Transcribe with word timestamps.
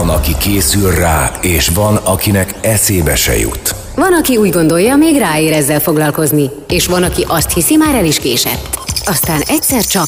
Van, 0.00 0.08
aki 0.08 0.36
készül 0.38 0.90
rá, 0.90 1.30
és 1.40 1.68
van, 1.68 1.96
akinek 1.96 2.54
eszébe 2.60 3.16
se 3.16 3.38
jut. 3.38 3.74
Van, 3.94 4.12
aki 4.12 4.36
úgy 4.36 4.50
gondolja, 4.50 4.96
még 4.96 5.18
ráér 5.18 5.52
ezzel 5.52 5.80
foglalkozni, 5.80 6.50
és 6.68 6.86
van, 6.86 7.02
aki 7.02 7.24
azt 7.28 7.52
hiszi, 7.52 7.76
már 7.76 7.94
el 7.94 8.04
is 8.04 8.18
késett. 8.18 8.78
Aztán 9.04 9.40
egyszer 9.46 9.84
csak... 9.84 10.06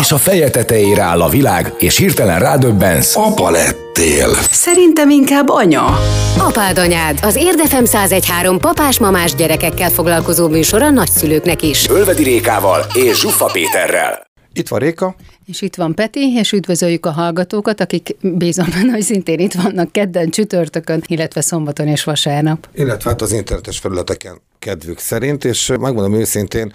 És 0.00 0.12
a 0.12 0.18
feje 0.18 0.50
tetejére 0.50 1.02
áll 1.02 1.22
a 1.22 1.28
világ, 1.28 1.74
és 1.78 1.96
hirtelen 1.96 2.38
rádöbbensz. 2.38 3.16
Apa 3.16 3.50
lettél. 3.50 4.28
Szerintem 4.50 5.10
inkább 5.10 5.48
anya. 5.48 5.98
Apád 6.38 6.78
anyád, 6.78 7.18
az 7.22 7.36
Érdefem 7.36 7.84
1013 7.84 8.58
papás-mamás 8.58 9.34
gyerekekkel 9.34 9.90
foglalkozó 9.90 10.48
műsor 10.48 10.82
a 10.82 10.90
nagyszülőknek 10.90 11.62
is. 11.62 11.88
Ölvedi 11.88 12.22
Rékával 12.22 12.86
és 12.94 13.18
Zsuffa 13.18 13.44
Péterrel. 13.52 14.26
Itt 14.56 14.68
van 14.68 14.78
Réka. 14.78 15.14
És 15.46 15.62
itt 15.62 15.74
van 15.74 15.94
Peti, 15.94 16.32
és 16.36 16.52
üdvözöljük 16.52 17.06
a 17.06 17.10
hallgatókat, 17.10 17.80
akik 17.80 18.16
bízom 18.20 18.66
benne, 18.70 18.92
hogy 18.92 19.02
szintén 19.02 19.38
itt 19.38 19.52
vannak 19.52 19.92
kedden, 19.92 20.30
csütörtökön, 20.30 21.02
illetve 21.06 21.40
szombaton 21.40 21.86
és 21.86 22.04
vasárnap. 22.04 22.68
Illetve 22.74 23.10
hát 23.10 23.22
az 23.22 23.32
internetes 23.32 23.78
felületeken 23.78 24.40
kedvük 24.58 24.98
szerint, 24.98 25.44
és 25.44 25.66
megmondom 25.66 26.14
őszintén, 26.14 26.72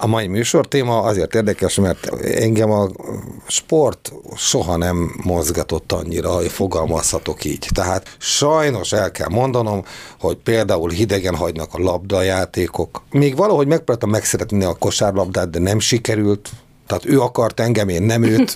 a 0.00 0.06
mai 0.06 0.26
műsor 0.26 0.68
téma 0.68 1.02
azért 1.02 1.34
érdekes, 1.34 1.74
mert 1.74 2.06
engem 2.24 2.70
a 2.70 2.88
sport 3.46 4.12
soha 4.36 4.76
nem 4.76 5.20
mozgatott 5.22 5.92
annyira, 5.92 6.30
hogy 6.30 6.48
fogalmazhatok 6.48 7.44
így. 7.44 7.68
Tehát 7.74 8.16
sajnos 8.18 8.92
el 8.92 9.10
kell 9.10 9.28
mondanom, 9.28 9.84
hogy 10.20 10.36
például 10.36 10.90
hidegen 10.90 11.34
hagynak 11.34 11.74
a 11.74 11.78
labdajátékok. 11.78 13.02
Még 13.10 13.36
valahogy 13.36 13.66
megpróbáltam 13.66 14.10
megszeretni 14.10 14.64
a 14.64 14.74
kosárlabdát, 14.74 15.50
de 15.50 15.58
nem 15.58 15.78
sikerült, 15.78 16.50
tehát 16.86 17.04
ő 17.04 17.20
akart 17.20 17.60
engem, 17.60 17.88
én 17.88 18.02
nem 18.02 18.22
őt, 18.22 18.54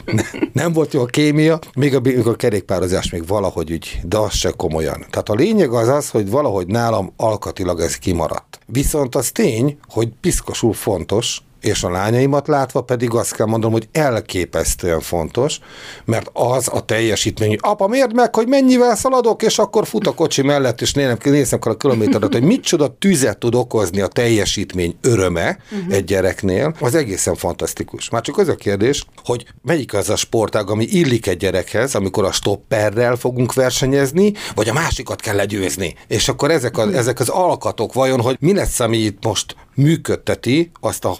nem 0.52 0.72
volt 0.72 0.92
jó 0.92 1.00
a 1.00 1.06
kémia, 1.06 1.58
még 1.74 1.94
a, 1.94 2.00
a 2.24 2.36
kerékpározás 2.36 3.10
még 3.10 3.26
valahogy 3.26 3.72
úgy, 3.72 4.00
de 4.02 4.18
az 4.18 4.32
se 4.34 4.50
komolyan. 4.50 5.06
Tehát 5.10 5.28
a 5.28 5.34
lényeg 5.34 5.72
az 5.72 5.88
az, 5.88 6.10
hogy 6.10 6.30
valahogy 6.30 6.66
nálam 6.66 7.12
alkatilag 7.16 7.80
ez 7.80 7.96
kimaradt. 7.96 8.58
Viszont 8.66 9.14
az 9.14 9.30
tény, 9.30 9.78
hogy 9.88 10.08
piszkosul 10.20 10.72
fontos, 10.72 11.42
és 11.62 11.82
a 11.82 11.90
lányaimat 11.90 12.48
látva 12.48 12.80
pedig 12.80 13.14
azt 13.14 13.34
kell 13.34 13.46
mondanom, 13.46 13.72
hogy 13.72 13.88
elképesztően 13.92 15.00
fontos, 15.00 15.58
mert 16.04 16.30
az 16.32 16.68
a 16.72 16.84
teljesítmény, 16.84 17.48
hogy 17.48 17.58
apa, 17.62 17.86
miért 17.86 18.12
meg, 18.12 18.34
hogy 18.34 18.48
mennyivel 18.48 18.96
szaladok, 18.96 19.42
és 19.42 19.58
akkor 19.58 19.86
fut 19.86 20.06
a 20.06 20.14
kocsi 20.14 20.42
mellett, 20.42 20.80
és 20.80 20.92
nézem, 20.92 21.16
nézem 21.24 21.58
a 21.62 21.74
kilométeret, 21.74 22.32
hogy 22.32 22.42
micsoda 22.42 22.96
tüzet 22.98 23.38
tud 23.38 23.54
okozni 23.54 24.00
a 24.00 24.06
teljesítmény 24.06 24.96
öröme 25.00 25.58
uh-huh. 25.72 25.94
egy 25.94 26.04
gyereknél, 26.04 26.74
az 26.80 26.94
egészen 26.94 27.34
fantasztikus. 27.34 28.10
Már 28.10 28.22
csak 28.22 28.38
az 28.38 28.48
a 28.48 28.54
kérdés, 28.54 29.04
hogy 29.24 29.46
melyik 29.62 29.94
az 29.94 30.10
a 30.10 30.16
sportág, 30.16 30.70
ami 30.70 30.84
illik 30.84 31.26
egy 31.26 31.36
gyerekhez, 31.36 31.94
amikor 31.94 32.24
a 32.24 32.32
stopperrel 32.32 33.16
fogunk 33.16 33.54
versenyezni, 33.54 34.32
vagy 34.54 34.68
a 34.68 34.72
másikat 34.72 35.20
kell 35.20 35.36
legyőzni. 35.36 35.94
És 36.08 36.28
akkor 36.28 36.50
ezek, 36.50 36.78
a, 36.78 36.92
ezek 36.92 37.20
az 37.20 37.28
alkatok 37.28 37.92
vajon, 37.92 38.20
hogy 38.20 38.36
mi 38.40 38.54
lesz, 38.54 38.80
ami 38.80 38.96
itt 38.96 39.24
most 39.24 39.56
működteti 39.74 40.70
azt 40.80 41.04
a 41.04 41.16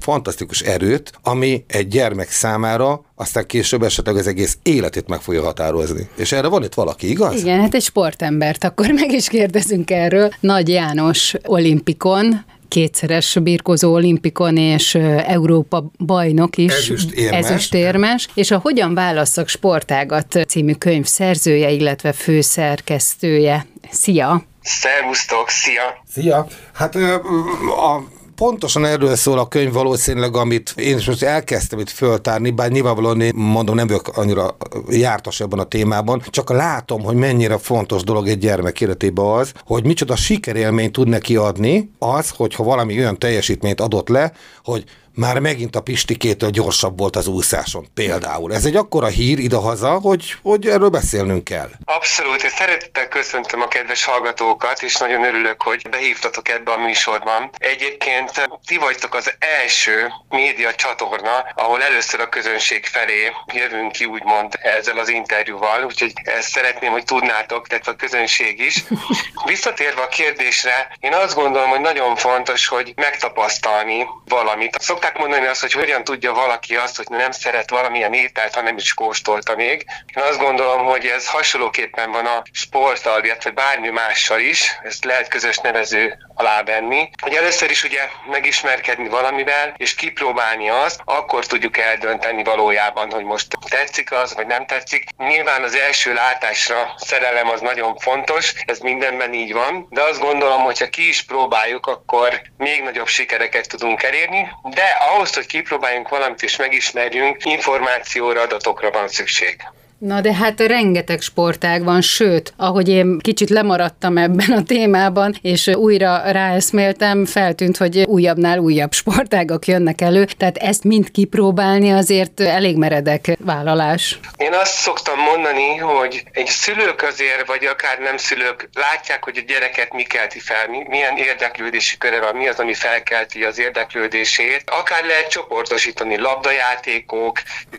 fantasztikus 0.00 0.60
erőt, 0.60 1.12
ami 1.22 1.64
egy 1.68 1.88
gyermek 1.88 2.30
számára 2.30 3.04
aztán 3.18 3.46
később 3.46 3.82
esetleg 3.82 4.16
az 4.16 4.26
egész 4.26 4.58
életét 4.62 5.08
meg 5.08 5.20
fogja 5.20 5.42
határozni. 5.42 6.08
És 6.16 6.32
erre 6.32 6.48
van 6.48 6.64
itt 6.64 6.74
valaki, 6.74 7.08
igaz? 7.08 7.40
Igen, 7.40 7.60
hát 7.60 7.74
egy 7.74 7.82
sportembert, 7.82 8.64
akkor 8.64 8.90
meg 8.90 9.12
is 9.12 9.28
kérdezünk 9.28 9.90
erről. 9.90 10.30
Nagy 10.40 10.68
János 10.68 11.34
olimpikon, 11.44 12.44
kétszeres 12.68 13.38
birkozó 13.42 13.92
olimpikon 13.92 14.56
és 14.56 14.94
Európa 15.26 15.90
bajnok 15.98 16.56
is. 16.56 16.72
Ezüstérmes. 16.72 17.50
Ezüstérmes. 17.50 18.28
És 18.34 18.50
a 18.50 18.58
Hogyan 18.58 18.94
válasszak 18.94 19.48
sportágat 19.48 20.38
című 20.48 20.72
könyv 20.72 21.04
szerzője, 21.04 21.70
illetve 21.70 22.12
főszerkesztője. 22.12 23.66
Szia! 23.90 24.44
Szervusztok, 24.62 25.48
szia! 25.48 26.02
Szia! 26.12 26.46
Hát 26.72 26.94
a 26.94 28.02
pontosan 28.36 28.84
erről 28.84 29.16
szól 29.16 29.38
a 29.38 29.48
könyv 29.48 29.72
valószínűleg, 29.72 30.36
amit 30.36 30.72
én 30.76 30.96
is 30.96 31.06
most 31.06 31.22
elkezdtem 31.22 31.78
itt 31.78 31.90
föltárni, 31.90 32.50
bár 32.50 32.70
nyilvánvalóan 32.70 33.20
én 33.20 33.34
mondom, 33.34 33.74
nem 33.74 33.86
vagyok 33.86 34.08
annyira 34.16 34.56
jártas 34.88 35.40
ebben 35.40 35.58
a 35.58 35.64
témában, 35.64 36.22
csak 36.30 36.50
látom, 36.50 37.02
hogy 37.02 37.16
mennyire 37.16 37.58
fontos 37.58 38.02
dolog 38.02 38.28
egy 38.28 38.38
gyermek 38.38 38.80
életében 38.80 39.24
az, 39.24 39.52
hogy 39.64 39.84
micsoda 39.84 40.16
sikerélményt 40.16 40.92
tud 40.92 41.08
neki 41.08 41.36
adni 41.36 41.90
az, 41.98 42.30
hogyha 42.30 42.64
valami 42.64 42.98
olyan 42.98 43.18
teljesítményt 43.18 43.80
adott 43.80 44.08
le, 44.08 44.32
hogy 44.64 44.84
már 45.16 45.38
megint 45.38 45.76
a 45.76 45.80
Pistikétől 45.80 46.50
gyorsabb 46.50 46.98
volt 46.98 47.16
az 47.16 47.26
úszáson 47.26 47.86
például. 47.94 48.54
Ez 48.54 48.64
egy 48.64 48.76
akkora 48.76 49.06
hír 49.06 49.38
idehaza, 49.38 49.90
hogy, 49.90 50.34
hogy 50.42 50.66
erről 50.66 50.88
beszélnünk 50.88 51.44
kell. 51.44 51.70
Abszolút, 51.84 52.42
és 52.42 52.52
szeretettel 52.52 53.08
köszöntöm 53.08 53.60
a 53.60 53.68
kedves 53.68 54.04
hallgatókat, 54.04 54.82
és 54.82 54.96
nagyon 54.96 55.24
örülök, 55.24 55.62
hogy 55.62 55.88
behívtatok 55.90 56.48
ebbe 56.48 56.72
a 56.72 56.78
műsorban. 56.78 57.50
Egyébként 57.58 58.48
ti 58.66 58.76
vagytok 58.76 59.14
az 59.14 59.32
első 59.62 60.12
média 60.28 60.74
csatorna, 60.74 61.44
ahol 61.54 61.82
először 61.82 62.20
a 62.20 62.28
közönség 62.28 62.84
felé 62.84 63.32
jövünk 63.54 63.92
ki, 63.92 64.04
úgymond 64.04 64.58
ezzel 64.62 64.98
az 64.98 65.08
interjúval, 65.08 65.84
úgyhogy 65.84 66.12
ezt 66.24 66.48
szeretném, 66.48 66.90
hogy 66.90 67.04
tudnátok, 67.04 67.66
tehát 67.66 67.88
a 67.88 67.96
közönség 67.96 68.60
is. 68.60 68.84
Visszatérve 69.44 70.02
a 70.02 70.08
kérdésre, 70.08 70.96
én 71.00 71.12
azt 71.12 71.34
gondolom, 71.34 71.68
hogy 71.68 71.80
nagyon 71.80 72.16
fontos, 72.16 72.66
hogy 72.66 72.92
megtapasztalni 72.96 74.06
valamit. 74.24 74.76
Szokták 74.80 75.05
szokták 75.06 75.26
mondani 75.26 75.46
azt, 75.46 75.60
hogy 75.60 75.72
hogyan 75.72 76.04
tudja 76.04 76.32
valaki 76.32 76.76
azt, 76.76 76.96
hogy 76.96 77.06
nem 77.08 77.30
szeret 77.30 77.70
valamilyen 77.70 78.12
ételt, 78.12 78.54
ha 78.54 78.60
nem 78.60 78.76
is 78.76 78.94
kóstolta 78.94 79.56
még. 79.56 79.86
Én 80.16 80.22
azt 80.22 80.38
gondolom, 80.38 80.84
hogy 80.84 81.06
ez 81.06 81.28
hasonlóképpen 81.28 82.10
van 82.10 82.26
a 82.26 82.42
sporttal, 82.52 83.24
illetve 83.24 83.50
bármi 83.50 83.88
mással 83.88 84.40
is, 84.40 84.78
ezt 84.82 85.04
lehet 85.04 85.28
közös 85.28 85.58
nevező 85.58 86.16
alá 86.34 86.62
venni. 86.62 87.10
Hogy 87.22 87.34
először 87.34 87.70
is 87.70 87.84
ugye 87.84 88.08
megismerkedni 88.30 89.08
valamivel, 89.08 89.74
és 89.76 89.94
kipróbálni 89.94 90.68
azt, 90.68 91.00
akkor 91.04 91.46
tudjuk 91.46 91.78
eldönteni 91.78 92.44
valójában, 92.44 93.10
hogy 93.10 93.24
most 93.24 93.46
tetszik 93.68 94.12
az, 94.12 94.34
vagy 94.34 94.46
nem 94.46 94.66
tetszik. 94.66 95.04
Nyilván 95.16 95.62
az 95.62 95.74
első 95.74 96.12
látásra 96.12 96.94
szerelem 96.96 97.48
az 97.48 97.60
nagyon 97.60 97.96
fontos, 97.96 98.52
ez 98.64 98.78
mindenben 98.78 99.34
így 99.34 99.52
van, 99.52 99.86
de 99.90 100.02
azt 100.02 100.20
gondolom, 100.20 100.62
hogy 100.62 100.78
ha 100.78 100.88
ki 100.88 101.08
is 101.08 101.22
próbáljuk, 101.22 101.86
akkor 101.86 102.42
még 102.56 102.82
nagyobb 102.82 103.08
sikereket 103.08 103.68
tudunk 103.68 104.02
elérni, 104.02 104.48
de 104.62 104.95
ahhoz, 104.98 105.34
hogy 105.34 105.46
kipróbáljunk 105.46 106.08
valamit 106.08 106.42
és 106.42 106.56
megismerjünk, 106.56 107.44
információra, 107.44 108.40
adatokra 108.40 108.90
van 108.90 109.08
szükség. 109.08 109.62
Na 109.98 110.20
de 110.20 110.34
hát 110.34 110.60
rengeteg 110.60 111.20
sportág 111.20 111.84
van, 111.84 112.00
sőt, 112.00 112.52
ahogy 112.56 112.88
én 112.88 113.18
kicsit 113.18 113.50
lemaradtam 113.50 114.16
ebben 114.18 114.50
a 114.50 114.62
témában, 114.62 115.34
és 115.42 115.66
újra 115.66 116.30
ráeszméltem, 116.30 117.24
feltűnt, 117.24 117.76
hogy 117.76 117.98
újabbnál 117.98 118.58
újabb 118.58 118.92
sportágak 118.92 119.66
jönnek 119.66 120.00
elő, 120.00 120.24
tehát 120.24 120.56
ezt 120.56 120.84
mind 120.84 121.10
kipróbálni 121.10 121.92
azért 121.92 122.40
elég 122.40 122.76
meredek 122.76 123.36
vállalás. 123.38 124.18
Én 124.36 124.52
azt 124.52 124.72
szoktam 124.72 125.18
mondani, 125.18 125.76
hogy 125.76 126.24
egy 126.32 126.46
szülők 126.46 127.02
azért, 127.02 127.46
vagy 127.46 127.64
akár 127.64 127.98
nem 127.98 128.16
szülők 128.16 128.68
látják, 128.74 129.24
hogy 129.24 129.36
a 129.36 129.52
gyereket 129.52 129.92
mi 129.92 130.02
kelti 130.02 130.38
fel, 130.38 130.66
milyen 130.88 131.16
érdeklődési 131.16 131.96
köre 131.98 132.20
van, 132.20 132.36
mi 132.36 132.48
az, 132.48 132.58
ami 132.58 132.74
felkelti 132.74 133.44
az 133.44 133.58
érdeklődését. 133.58 134.62
Akár 134.66 135.04
lehet 135.04 135.28
csoportosítani 135.30 136.18
labdajátékok, 136.18 137.38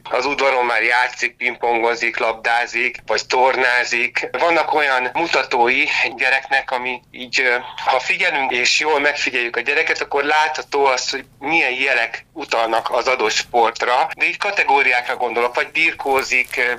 az 0.10 0.26
udvaron 0.26 0.66
már 0.66 0.84
játszik, 0.84 1.36
pingpongozik, 1.36 2.07
focizik, 2.08 2.18
labdázik, 2.18 2.98
vagy 3.06 3.26
tornázik. 3.28 4.30
Vannak 4.32 4.74
olyan 4.74 5.10
mutatói 5.14 5.84
egy 6.04 6.16
gyereknek, 6.16 6.72
ami 6.72 7.02
így, 7.12 7.44
ha 7.86 8.00
figyelünk 8.00 8.52
és 8.52 8.80
jól 8.80 9.00
megfigyeljük 9.00 9.56
a 9.56 9.62
gyereket, 9.62 10.02
akkor 10.02 10.24
látható 10.24 10.86
az, 10.86 11.10
hogy 11.10 11.26
milyen 11.40 11.72
jelek 11.72 12.26
utalnak 12.34 12.92
az 12.92 13.08
adott 13.08 13.32
sportra, 13.32 14.10
de 14.18 14.26
így 14.26 14.38
kategóriákra 14.38 15.16
gondolok, 15.16 15.56
vagy 15.56 15.72
birkózik, 15.72 16.78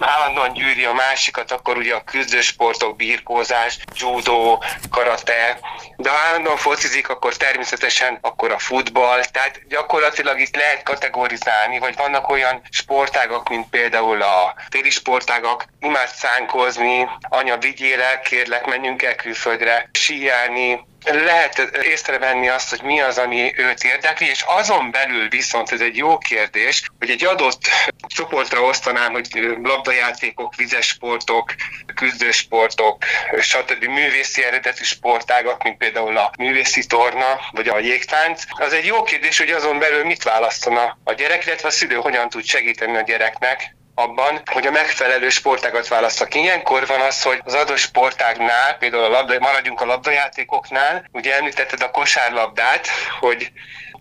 állandóan 0.00 0.52
gyűri 0.52 0.84
a 0.84 0.92
másikat, 0.92 1.50
akkor 1.50 1.76
ugye 1.76 1.94
a 1.94 2.04
küzdősportok, 2.04 2.96
birkózás, 2.96 3.78
judo, 3.94 4.58
karate, 4.90 5.58
de 5.96 6.10
ha 6.10 6.16
állandóan 6.16 6.56
focizik, 6.56 7.08
akkor 7.08 7.36
természetesen 7.36 8.18
akkor 8.20 8.50
a 8.50 8.58
futball, 8.58 9.24
tehát 9.24 9.60
gyakorlatilag 9.68 10.40
itt 10.40 10.56
lehet 10.56 10.82
kategorizálni, 10.82 11.78
vagy 11.78 11.96
vannak 11.96 12.28
olyan 12.28 12.62
sportágak, 12.70 13.48
mint 13.48 13.68
például 13.70 13.89
például 13.90 14.22
a 14.22 14.54
téli 14.68 14.90
sportágak, 14.90 15.64
imád 15.80 16.08
szánkozni, 16.08 17.08
anya 17.28 17.58
vigyél 17.58 18.20
kérlek, 18.24 18.66
menjünk 18.66 19.02
el 19.02 19.14
külföldre, 19.14 19.90
síelni, 19.92 20.80
lehet 21.04 21.58
észrevenni 21.82 22.48
azt, 22.48 22.70
hogy 22.70 22.82
mi 22.82 23.00
az, 23.00 23.18
ami 23.18 23.52
őt 23.56 23.84
érdekli, 23.84 24.26
és 24.26 24.44
azon 24.46 24.90
belül 24.90 25.28
viszont 25.28 25.72
ez 25.72 25.80
egy 25.80 25.96
jó 25.96 26.18
kérdés, 26.18 26.82
hogy 26.98 27.10
egy 27.10 27.24
adott 27.24 27.60
csoportra 28.06 28.60
osztanám, 28.60 29.12
hogy 29.12 29.28
labdajátékok, 29.62 30.54
vizes 30.54 30.86
sportok, 30.86 31.54
küzdősportok, 31.94 33.04
stb. 33.40 33.84
művészi 33.84 34.44
eredetű 34.44 34.82
sportágak, 34.82 35.62
mint 35.62 35.76
például 35.76 36.16
a 36.16 36.30
művészi 36.38 36.86
torna, 36.86 37.40
vagy 37.52 37.68
a 37.68 37.78
jégtánc. 37.78 38.42
Az 38.50 38.72
egy 38.72 38.86
jó 38.86 39.02
kérdés, 39.02 39.38
hogy 39.38 39.50
azon 39.50 39.78
belül 39.78 40.04
mit 40.04 40.22
választana 40.22 40.98
a 41.04 41.12
gyerek, 41.12 41.46
illetve 41.46 41.68
a 41.68 41.70
szülő 41.70 41.94
hogyan 41.94 42.28
tud 42.28 42.44
segíteni 42.44 42.96
a 42.96 43.02
gyereknek, 43.02 43.78
abban, 43.94 44.42
hogy 44.44 44.66
a 44.66 44.70
megfelelő 44.70 45.28
sportágat 45.28 45.88
választak. 45.88 46.34
Ilyenkor 46.34 46.86
van 46.86 47.00
az, 47.00 47.22
hogy 47.22 47.40
az 47.44 47.54
adott 47.54 47.76
sportágnál, 47.76 48.76
például 48.78 49.04
a 49.04 49.08
labda, 49.08 49.38
maradjunk 49.38 49.80
a 49.80 49.86
labdajátékoknál, 49.86 51.04
ugye 51.12 51.36
említetted 51.36 51.82
a 51.82 51.90
kosárlabdát, 51.90 52.88
hogy 53.20 53.52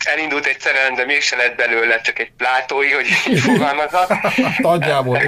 elindult 0.06 0.46
egy 0.46 0.60
szerelem, 0.60 0.96
de 0.96 1.06
mégse 1.06 1.36
lett 1.36 1.56
belőle 1.56 2.02
csak 2.02 2.20
egy 2.20 2.32
plátói, 2.38 2.92
hogy 2.92 3.08
így 3.28 3.40
fogalmazza. 3.40 4.08
Nagyjából. 4.58 5.22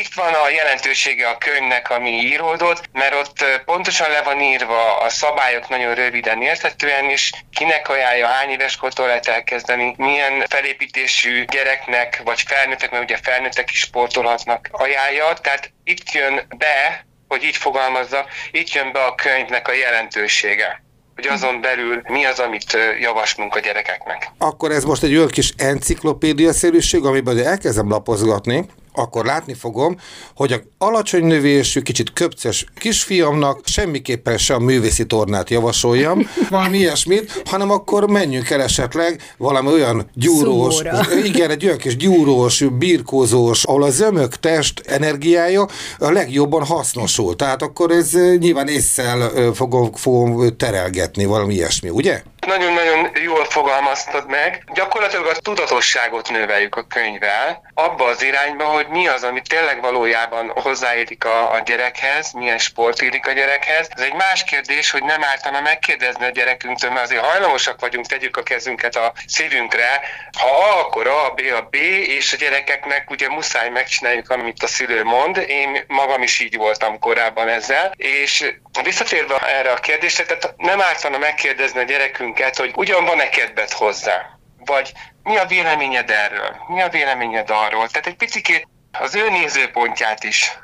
Itt 0.00 0.14
van 0.14 0.32
a 0.32 0.48
jelentősége 0.48 1.28
a 1.28 1.38
könyvnek, 1.38 1.90
ami 1.90 2.10
íródott, 2.10 2.88
mert 2.92 3.14
ott 3.14 3.44
pontosan 3.64 4.10
le 4.10 4.22
van 4.22 4.40
írva 4.40 4.98
a 4.98 5.08
szabályok 5.08 5.68
nagyon 5.68 5.94
röviden 5.94 6.42
érthetően, 6.42 7.10
és 7.10 7.32
kinek 7.52 7.88
ajánlja, 7.88 8.26
hány 8.26 8.50
éves 8.50 8.76
kortól 8.76 9.06
lehet 9.06 9.26
elkezdeni, 9.26 9.94
milyen 9.96 10.44
felépítésű 10.48 11.44
gyereknek, 11.44 12.20
vagy 12.24 12.42
felnőttek, 12.46 12.90
mert 12.90 13.02
ugye 13.02 13.18
felnőttek 13.22 13.70
is 13.70 13.78
sportolhatnak 13.78 14.68
ajánlja. 14.72 15.32
Tehát 15.32 15.72
itt 15.84 16.12
jön 16.12 16.46
be, 16.56 17.06
hogy 17.28 17.44
így 17.44 17.56
fogalmazza, 17.56 18.26
itt 18.50 18.72
jön 18.72 18.92
be 18.92 19.00
a 19.04 19.14
könyvnek 19.14 19.68
a 19.68 19.72
jelentősége 19.72 20.84
hogy 21.16 21.26
azon 21.26 21.60
belül 21.60 22.02
mi 22.08 22.24
az, 22.24 22.38
amit 22.38 22.76
javaslunk 23.00 23.54
a 23.54 23.60
gyerekeknek. 23.60 24.30
Akkor 24.38 24.70
ez 24.70 24.84
most 24.84 25.02
egy 25.02 25.16
olyan 25.16 25.28
kis 25.28 25.52
enciklopédia-szerűség, 25.56 27.04
amiben 27.04 27.38
elkezdem 27.38 27.88
lapozgatni, 27.88 28.66
akkor 28.96 29.24
látni 29.24 29.54
fogom, 29.54 30.00
hogy 30.34 30.52
a 30.52 30.60
alacsony 30.78 31.24
növésű, 31.24 31.80
kicsit 31.80 32.12
köpces 32.12 32.64
kisfiamnak 32.78 33.60
semmiképpen 33.64 34.38
sem 34.38 34.56
a 34.56 34.64
művészi 34.64 35.06
tornát 35.06 35.50
javasoljam, 35.50 36.30
valami 36.50 36.78
ilyesmit, 36.78 37.42
hanem 37.44 37.70
akkor 37.70 38.08
menjünk 38.10 38.50
el 38.50 38.62
esetleg 38.62 39.34
valami 39.36 39.72
olyan 39.72 40.10
gyúrós, 40.14 40.74
Szumóra. 40.74 41.00
igen, 41.30 41.50
egy 41.50 41.64
olyan 41.64 41.78
kis 41.78 41.96
gyúrós, 41.96 42.64
birkózós, 42.78 43.64
ahol 43.64 43.82
a 43.82 43.90
zömök 43.90 44.36
test 44.36 44.82
energiája 44.86 45.66
a 45.98 46.10
legjobban 46.10 46.64
hasznosul. 46.64 47.36
Tehát 47.36 47.62
akkor 47.62 47.90
ez 47.90 48.12
nyilván 48.38 48.68
észszel 48.68 49.30
fogom, 49.54 49.92
fogom 49.92 50.56
terelgetni, 50.56 51.24
valami 51.24 51.54
ilyesmi, 51.54 51.88
ugye? 51.88 52.22
Nagyon-nagyon 52.46 53.10
jól 53.24 53.44
fogalmaztad 53.44 54.28
meg. 54.28 54.64
Gyakorlatilag 54.74 55.26
a 55.26 55.34
tudatosságot 55.34 56.30
növeljük 56.30 56.76
a 56.76 56.82
könyvvel, 56.82 57.62
abba 57.74 58.04
az 58.04 58.22
irányba, 58.22 58.64
hogy 58.64 58.85
mi 58.88 59.08
az, 59.08 59.22
ami 59.22 59.40
tényleg 59.40 59.80
valójában 59.80 60.48
hozzáérik 60.48 61.24
a, 61.24 61.52
a 61.52 61.58
gyerekhez, 61.58 62.32
milyen 62.32 62.58
sport 62.58 63.02
érik 63.02 63.26
a 63.26 63.32
gyerekhez. 63.32 63.88
Ez 63.90 64.02
egy 64.02 64.14
más 64.14 64.44
kérdés, 64.44 64.90
hogy 64.90 65.02
nem 65.02 65.24
ártana 65.24 65.60
megkérdezni 65.60 66.24
a 66.24 66.30
gyerekünktől, 66.30 66.90
mert 66.90 67.04
azért 67.04 67.24
hajlamosak 67.24 67.80
vagyunk, 67.80 68.06
tegyük 68.06 68.36
a 68.36 68.42
kezünket 68.42 68.96
a 68.96 69.12
szívünkre. 69.26 70.00
Ha 70.38 70.48
A, 70.48 70.80
akkor 70.80 71.06
A, 71.06 71.30
B, 71.34 71.40
a 71.56 71.60
B, 71.70 71.74
és 72.06 72.32
a 72.32 72.36
gyerekeknek 72.36 73.10
ugye 73.10 73.28
muszáj 73.28 73.68
megcsináljuk, 73.68 74.30
amit 74.30 74.62
a 74.62 74.66
szülő 74.66 75.04
mond. 75.04 75.36
Én 75.36 75.84
magam 75.86 76.22
is 76.22 76.40
így 76.40 76.56
voltam 76.56 76.98
korábban 76.98 77.48
ezzel, 77.48 77.92
és 77.96 78.54
visszatérve 78.82 79.36
erre 79.36 79.70
a 79.70 79.80
kérdésre, 79.80 80.24
tehát 80.24 80.54
nem 80.56 80.80
ártana 80.80 81.18
megkérdezni 81.18 81.80
a 81.80 81.82
gyerekünket, 81.82 82.56
hogy 82.56 82.72
ugyan 82.74 83.04
van-e 83.04 83.28
kedved 83.28 83.70
hozzá, 83.70 84.38
vagy 84.64 84.92
mi 85.22 85.36
a 85.36 85.46
véleményed 85.46 86.10
erről, 86.10 86.56
mi 86.68 86.82
a 86.82 86.88
véleményed 86.88 87.50
arról. 87.50 87.88
Tehát 87.88 88.06
egy 88.06 88.16
picit 88.16 88.68
az 89.00 89.14
ő 89.14 89.28
nézőpontját 89.30 90.24
is 90.24 90.58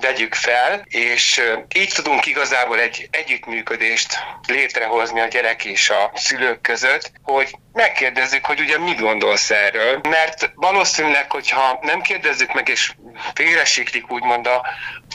vegyük 0.00 0.34
fel, 0.34 0.82
és 0.84 1.42
így 1.74 1.92
tudunk 1.94 2.26
igazából 2.26 2.80
egy 2.80 3.08
együttműködést 3.10 4.18
létrehozni 4.46 5.20
a 5.20 5.26
gyerek 5.26 5.64
és 5.64 5.90
a 5.90 6.10
szülők 6.14 6.60
között, 6.60 7.12
hogy 7.22 7.56
megkérdezzük, 7.72 8.44
hogy 8.44 8.60
ugye 8.60 8.78
mit 8.78 9.00
gondolsz 9.00 9.50
erről, 9.50 10.00
mert 10.08 10.50
valószínűleg, 10.54 11.30
hogyha 11.30 11.78
nem 11.82 12.00
kérdezzük 12.00 12.52
meg, 12.52 12.68
és 12.68 12.92
félresiklik 13.34 14.10
úgymond 14.10 14.46
a 14.46 14.66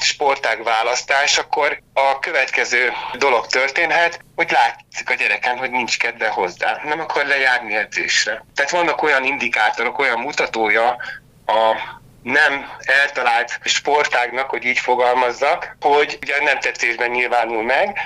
sportág 0.01 0.63
választás, 0.63 1.37
akkor 1.37 1.81
a 1.93 2.19
következő 2.19 2.93
dolog 3.17 3.47
történhet, 3.47 4.19
hogy 4.35 4.51
látszik 4.51 5.09
a 5.09 5.13
gyereken, 5.13 5.57
hogy 5.57 5.71
nincs 5.71 5.97
kedve 5.97 6.27
hozzá, 6.27 6.81
nem 6.83 6.99
akar 6.99 7.25
lejárni 7.25 7.75
edzésre. 7.75 8.45
Tehát 8.55 8.71
vannak 8.71 9.01
olyan 9.01 9.23
indikátorok, 9.23 9.99
olyan 9.99 10.19
mutatója 10.19 10.97
a 11.45 11.75
nem 12.23 12.71
eltalált 12.79 13.59
sportágnak, 13.63 14.49
hogy 14.49 14.65
így 14.65 14.79
fogalmazzak, 14.79 15.77
hogy 15.81 16.17
ugye 16.21 16.43
nem 16.43 16.59
tetszésben 16.59 17.09
nyilvánul 17.09 17.63
meg, 17.63 17.97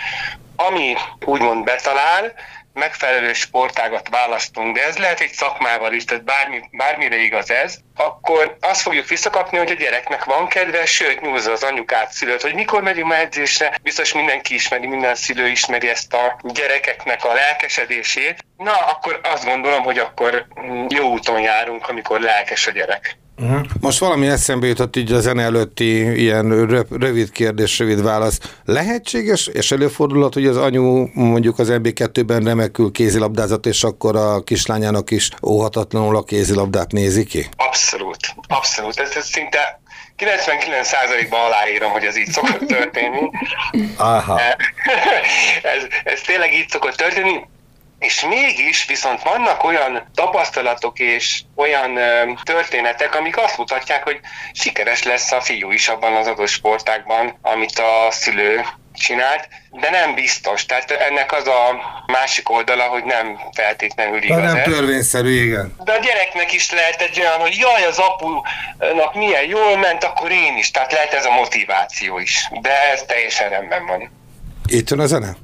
ami 0.56 0.96
úgymond 1.26 1.64
betalál, 1.64 2.34
megfelelő 2.74 3.34
sportágat 3.34 4.10
választunk, 4.10 4.76
de 4.76 4.86
ez 4.86 4.98
lehet 4.98 5.20
egy 5.20 5.32
szakmával 5.32 5.94
is, 5.94 6.06
tehát 6.06 6.24
bármi, 6.24 6.62
bármire 6.72 7.16
igaz 7.16 7.52
ez, 7.52 7.78
akkor 7.96 8.58
azt 8.62 8.82
fogjuk 8.82 9.08
visszakapni, 9.08 9.58
hogy 9.58 9.72
a 9.72 9.74
gyereknek 9.74 10.24
van 10.24 10.48
kedve, 10.48 10.86
sőt 10.86 11.22
nyúzza 11.22 11.52
az 11.52 11.64
anyukát, 11.64 12.12
szülőt, 12.12 12.42
hogy 12.42 12.54
mikor 12.54 12.82
megyünk 12.82 13.08
már 13.08 13.20
edzésre, 13.20 13.80
biztos 13.82 14.14
mindenki 14.14 14.54
ismeri, 14.54 14.88
minden 14.88 15.16
szülő 15.16 15.48
ismeri 15.48 15.90
ezt 15.90 16.14
a 16.14 16.40
gyerekeknek 16.44 17.26
a 17.26 17.34
lelkesedését. 17.34 18.46
Na, 18.58 18.76
akkor 18.76 19.20
azt 19.24 19.46
gondolom, 19.46 19.84
hogy 19.84 19.98
akkor 19.98 20.46
jó 20.90 21.12
úton 21.12 21.40
járunk, 21.40 21.90
amikor 21.90 22.20
lelkes 22.20 22.68
a 22.68 22.72
gyerek. 22.72 23.18
Uh-huh. 23.42 23.62
Most 23.80 24.00
valami 24.00 24.28
eszembe 24.28 24.68
jutott 24.68 24.96
így 24.96 25.12
a 25.12 25.20
zene 25.20 25.44
előtti 25.44 26.22
ilyen 26.22 26.66
rövid 26.90 27.32
kérdés, 27.32 27.80
rövid 27.80 28.04
válasz. 28.04 28.40
Lehetséges 28.66 29.48
és 29.48 29.72
előfordulhat, 29.72 30.34
hogy 30.34 30.46
az 30.46 30.58
anyu 30.58 31.08
mondjuk 31.14 31.60
az 31.60 31.68
MB2-ben 31.72 32.44
remekül 32.44 32.92
kézilabdázott, 32.92 33.66
és 33.66 33.84
akkor 33.84 34.16
a 34.16 34.44
kislányának 34.44 35.12
is 35.12 35.30
óhatatlanul 35.44 36.16
a 36.16 36.24
kézilabdát 36.24 36.92
nézi 36.92 37.26
ki? 37.26 37.50
Abszolút, 37.58 38.36
abszolút. 38.48 39.00
Ez, 39.00 39.16
ez 39.16 39.26
szinte 39.26 39.82
99%-ban 40.18 41.40
aláírom, 41.40 41.92
hogy 41.92 42.04
ez 42.04 42.18
így 42.18 42.32
szokott 42.32 42.68
történni. 42.68 43.30
Aha. 43.98 44.40
ez, 45.76 45.84
ez 46.04 46.22
tényleg 46.22 46.54
így 46.54 46.70
szokott 46.70 46.96
történni. 46.96 47.40
És 48.04 48.26
mégis 48.26 48.86
viszont 48.86 49.24
vannak 49.24 49.64
olyan 49.64 50.10
tapasztalatok 50.16 51.00
és 51.00 51.42
olyan 51.56 52.00
történetek, 52.44 53.16
amik 53.16 53.38
azt 53.38 53.58
mutatják, 53.58 54.04
hogy 54.04 54.20
sikeres 54.54 55.04
lesz 55.04 55.32
a 55.32 55.42
fiú 55.42 55.72
is 55.72 55.88
abban 55.88 56.14
az 56.14 56.28
adott 56.28 56.48
sportákban, 56.48 57.38
amit 57.42 57.80
a 57.80 58.08
szülő 58.12 58.66
csinált, 58.94 59.48
de 59.72 59.90
nem 59.90 60.14
biztos. 60.14 60.66
Tehát 60.66 60.92
ennek 60.92 61.32
az 61.32 61.48
a 61.48 61.82
másik 62.06 62.50
oldala, 62.50 62.84
hogy 62.84 63.04
nem 63.04 63.40
feltétlenül 63.56 64.24
igaz. 64.24 64.38
De 64.38 64.44
nem 64.44 64.64
törvényszerű, 64.64 65.44
igen. 65.44 65.76
De 65.84 65.92
a 65.92 66.00
gyereknek 66.00 66.54
is 66.54 66.72
lehet 66.72 67.02
egy 67.02 67.20
olyan, 67.20 67.40
hogy 67.40 67.58
jaj, 67.58 67.86
az 67.86 67.98
apunak 67.98 69.14
milyen 69.14 69.46
jól 69.46 69.78
ment, 69.78 70.04
akkor 70.04 70.32
én 70.32 70.58
is. 70.58 70.72
Tehát 70.72 70.92
lehet 70.92 71.14
ez 71.14 71.26
a 71.26 71.32
motiváció 71.32 72.20
is. 72.20 72.48
De 72.62 72.92
ez 72.92 73.02
teljesen 73.02 73.50
rendben 73.50 73.86
van. 73.86 74.12
Itt 74.66 74.90
jön 74.90 75.00
a 75.00 75.06
zene? 75.06 75.36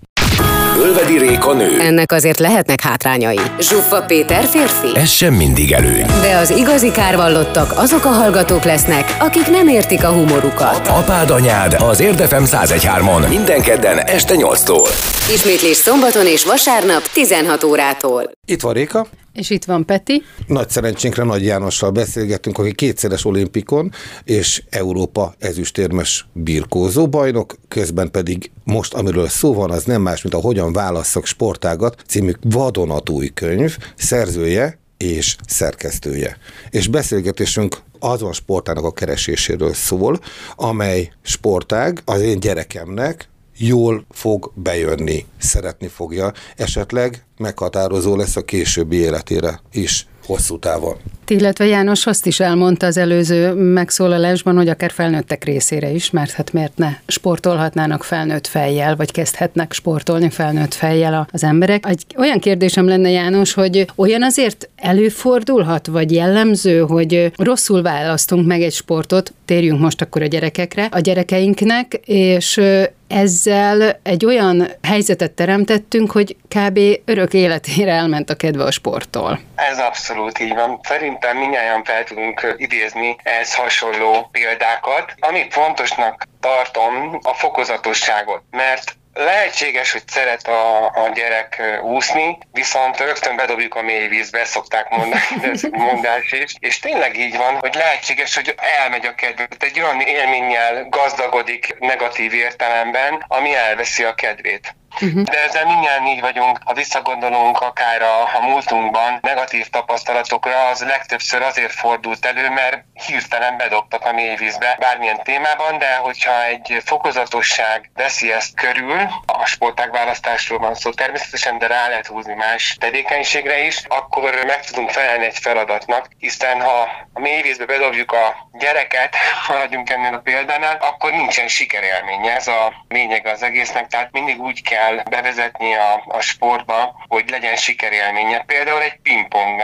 Ölvedi 0.78 1.18
Réka 1.18 1.54
nő. 1.54 1.80
Ennek 1.80 2.12
azért 2.12 2.40
lehetnek 2.40 2.82
hátrányai. 2.82 3.40
Zsuffa 3.60 4.02
Péter 4.02 4.44
férfi. 4.46 4.98
Ez 5.00 5.10
sem 5.10 5.34
mindig 5.34 5.72
előny. 5.72 6.06
De 6.22 6.36
az 6.36 6.50
igazi 6.50 6.92
kárvallottak 6.92 7.72
azok 7.76 8.06
a 8.06 8.10
hallgatók 8.10 8.64
lesznek, 8.64 9.18
akik 9.20 9.48
nem 9.48 9.68
értik 9.68 10.04
a 10.04 10.12
humorukat. 10.12 10.88
Apád 10.88 11.30
anyád 11.30 11.74
az 11.74 12.00
Érdefem 12.00 12.44
1013-on 12.46 13.30
minden 13.30 13.62
kedden 13.62 13.98
este 14.00 14.34
8-tól. 14.38 14.90
Ismétlés 15.34 15.78
szombaton 15.78 16.26
és 16.26 16.46
vasárnap 16.46 17.02
16 17.14 17.64
órától. 17.64 18.32
Itt 18.48 18.62
van 18.62 18.74
Réka. 18.74 19.08
És 19.40 19.50
itt 19.50 19.66
van 19.66 19.86
Peti. 19.86 20.24
Nagy 20.48 20.70
szerencsénkre 20.70 21.24
Nagy 21.24 21.44
Jánossal 21.44 21.92
beszélgettünk, 21.92 22.58
aki 22.58 22.74
kétszeres 22.74 23.26
olimpikon 23.26 23.92
és 24.24 24.64
Európa 24.70 25.34
ezüstérmes 25.38 26.28
birkózó 26.34 27.08
bajnok, 27.08 27.56
közben 27.68 28.12
pedig 28.12 28.52
most, 28.64 28.94
amiről 28.94 29.28
szó 29.28 29.54
van, 29.54 29.72
az 29.72 29.84
nem 29.84 30.02
más, 30.02 30.22
mint 30.22 30.36
a 30.36 30.40
Hogyan 30.40 30.74
válasszak 30.74 31.26
sportágat 31.26 32.04
című 32.08 32.32
vadonatúj 32.42 33.28
könyv, 33.28 33.78
szerzője 33.96 34.80
és 34.98 35.36
szerkesztője. 35.48 36.38
És 36.70 36.88
beszélgetésünk 36.88 37.78
azon 38.00 38.34
sportának 38.34 38.84
a 38.84 38.92
kereséséről 38.92 39.74
szól, 39.74 40.20
amely 40.56 41.12
sportág 41.22 42.02
az 42.06 42.22
én 42.22 42.40
gyerekemnek 42.40 43.30
jól 43.60 44.06
fog 44.10 44.52
bejönni, 44.56 45.26
szeretni 45.38 45.88
fogja, 45.88 46.32
esetleg 46.56 47.26
meghatározó 47.38 48.16
lesz 48.16 48.36
a 48.36 48.46
későbbi 48.46 48.96
életére 48.96 49.60
is 49.72 50.08
hosszú 50.26 50.60
távon. 50.60 50.96
Illetve 51.28 51.66
János 51.66 52.06
azt 52.06 52.26
is 52.26 52.40
elmondta 52.40 52.86
az 52.86 52.98
előző 52.98 53.54
megszólalásban, 53.54 54.56
hogy 54.56 54.68
akár 54.68 54.92
felnőttek 54.92 55.44
részére 55.44 55.90
is, 55.90 56.10
mert 56.10 56.32
hát 56.32 56.54
miért 56.54 56.78
ne 56.78 56.90
sportolhatnának 57.08 58.04
felnőtt 58.04 58.48
fejjel, 58.48 58.96
vagy 58.96 59.12
kezdhetnek 59.12 59.74
sportolni 59.74 60.30
felnőtt 60.30 60.74
fejjel 60.74 61.28
az 61.32 61.44
emberek. 61.44 61.86
Egy 61.86 62.06
olyan 62.18 62.40
kérdésem 62.40 62.88
lenne, 62.88 63.10
János, 63.10 63.54
hogy 63.54 63.86
olyan 63.96 64.24
azért 64.24 64.70
előfordulhat, 64.76 65.88
vagy 65.88 66.12
jellemző, 66.12 66.80
hogy 66.80 67.32
rosszul 67.36 67.82
választunk 67.82 68.48
meg 68.48 68.62
egy 68.62 68.74
sportot, 68.74 69.34
térjünk 69.46 69.80
most 69.80 70.02
akkor 70.02 70.22
a 70.22 70.26
gyerekekre, 70.26 70.88
a 70.92 71.00
gyerekeinknek, 71.00 71.94
és 72.06 72.62
ezzel 73.10 74.00
egy 74.04 74.26
olyan 74.26 74.68
helyzetet 74.84 75.32
teremtettünk, 75.32 76.12
hogy 76.12 76.36
kb. 76.48 76.80
örök 77.06 77.34
életére 77.34 77.92
elment 77.92 78.30
a 78.30 78.36
kedve 78.36 78.64
a 78.64 78.72
sporttól. 78.72 79.40
Ez 79.56 79.80
abszolút 79.80 80.40
így 80.40 80.54
van. 80.54 80.80
Szerintem 80.84 81.38
minnyáján 81.38 81.84
fel 81.84 82.04
tudunk 82.04 82.56
idézni 82.58 83.16
ehhez 83.24 83.56
hasonló 83.56 84.30
példákat. 84.32 85.14
Amit 85.20 85.54
fontosnak 85.54 86.28
tartom, 86.40 87.20
a 87.24 87.34
fokozatosságot, 87.34 88.42
mert 88.52 88.98
Lehetséges, 89.20 89.92
hogy 89.92 90.08
szeret 90.08 90.48
a, 90.48 90.86
a 90.86 91.10
gyerek 91.14 91.62
úszni, 91.84 92.38
viszont 92.52 93.00
rögtön 93.00 93.36
bedobjuk 93.36 93.76
a 93.76 93.82
mély 93.82 94.08
vízbe, 94.08 94.46
szokták 94.46 94.90
mondani, 94.90 95.22
ez 95.52 95.62
mondás 95.72 96.32
is. 96.32 96.56
És 96.60 96.80
tényleg 96.80 97.18
így 97.18 97.38
van, 97.38 97.56
hogy 97.56 97.74
lehetséges, 97.74 98.36
hogy 98.36 98.56
elmegy 98.80 99.06
a 99.06 99.16
kedvet. 99.16 99.64
Egy 99.64 99.80
olyan 99.80 100.02
élménnyel 100.02 100.88
gazdagodik 100.90 101.76
negatív 101.80 102.34
értelemben, 102.34 103.26
ami 103.28 103.56
elveszi 103.56 104.04
a 104.04 104.14
kedvét. 104.14 104.76
Uh-huh. 105.02 105.24
De 105.24 105.44
ezzel 105.44 105.66
mindjárt 105.66 106.08
így 106.08 106.22
vagyunk, 106.22 106.60
ha 106.66 106.74
visszagondolunk 106.74 107.62
akár 107.62 108.02
a, 108.02 108.22
a 108.22 108.40
múltunkban 108.42 109.18
negatív 109.22 109.68
tapasztalatokra, 109.68 110.68
az 110.68 110.82
legtöbbször 110.82 111.42
azért 111.42 111.72
fordult 111.72 112.26
elő, 112.26 112.50
mert 112.50 112.84
hirtelen 113.06 113.58
bedobtak 113.58 114.06
a 114.06 114.12
mélyvízbe 114.12 114.76
bármilyen 114.80 115.24
témában, 115.24 115.78
de 115.78 115.96
hogyha 115.96 116.46
egy 116.46 116.82
fokozatosság 116.86 117.92
veszi 117.96 118.32
ezt 118.32 118.56
körül, 118.56 119.00
a 119.26 119.46
sportág 119.46 119.92
választásról 119.92 120.60
van 120.60 120.76
szó 120.76 120.90
természetesen, 120.92 121.58
de 121.58 121.68
rá 121.68 121.88
lehet 121.88 122.08
húzni 122.08 122.34
más 122.34 122.78
tevékenységre 122.80 123.66
is, 123.66 123.84
akkor 123.88 124.44
meg 124.46 124.66
tudunk 124.66 124.90
felelni 124.90 125.26
egy 125.26 125.38
feladatnak, 125.38 126.08
hiszen 126.18 126.62
ha 126.62 126.88
a 127.14 127.20
mélyvízbe 127.20 127.66
bedobjuk 127.66 128.12
a 128.12 128.50
gyereket, 128.54 129.16
maradjunk 129.48 129.90
ennél 129.90 130.14
a 130.14 130.20
példánál, 130.20 130.78
akkor 130.82 131.12
nincsen 131.12 131.48
sikerélménye. 131.48 132.36
Ez 132.36 132.48
a 132.48 132.74
lényeg 132.88 133.26
az 133.26 133.44
egésznek, 133.44 133.88
tehát 133.88 134.12
mindig 134.12 134.42
úgy 134.42 134.62
kell 134.62 134.79
kell 134.80 135.04
bevezetni 135.10 135.74
a, 135.74 136.04
a 136.08 136.22
sportba, 136.22 137.06
hogy 137.08 137.30
legyen 137.30 137.56
sikerélménye. 137.56 138.44
Például 138.46 138.82
egy 138.82 139.00
pingpong, 139.02 139.62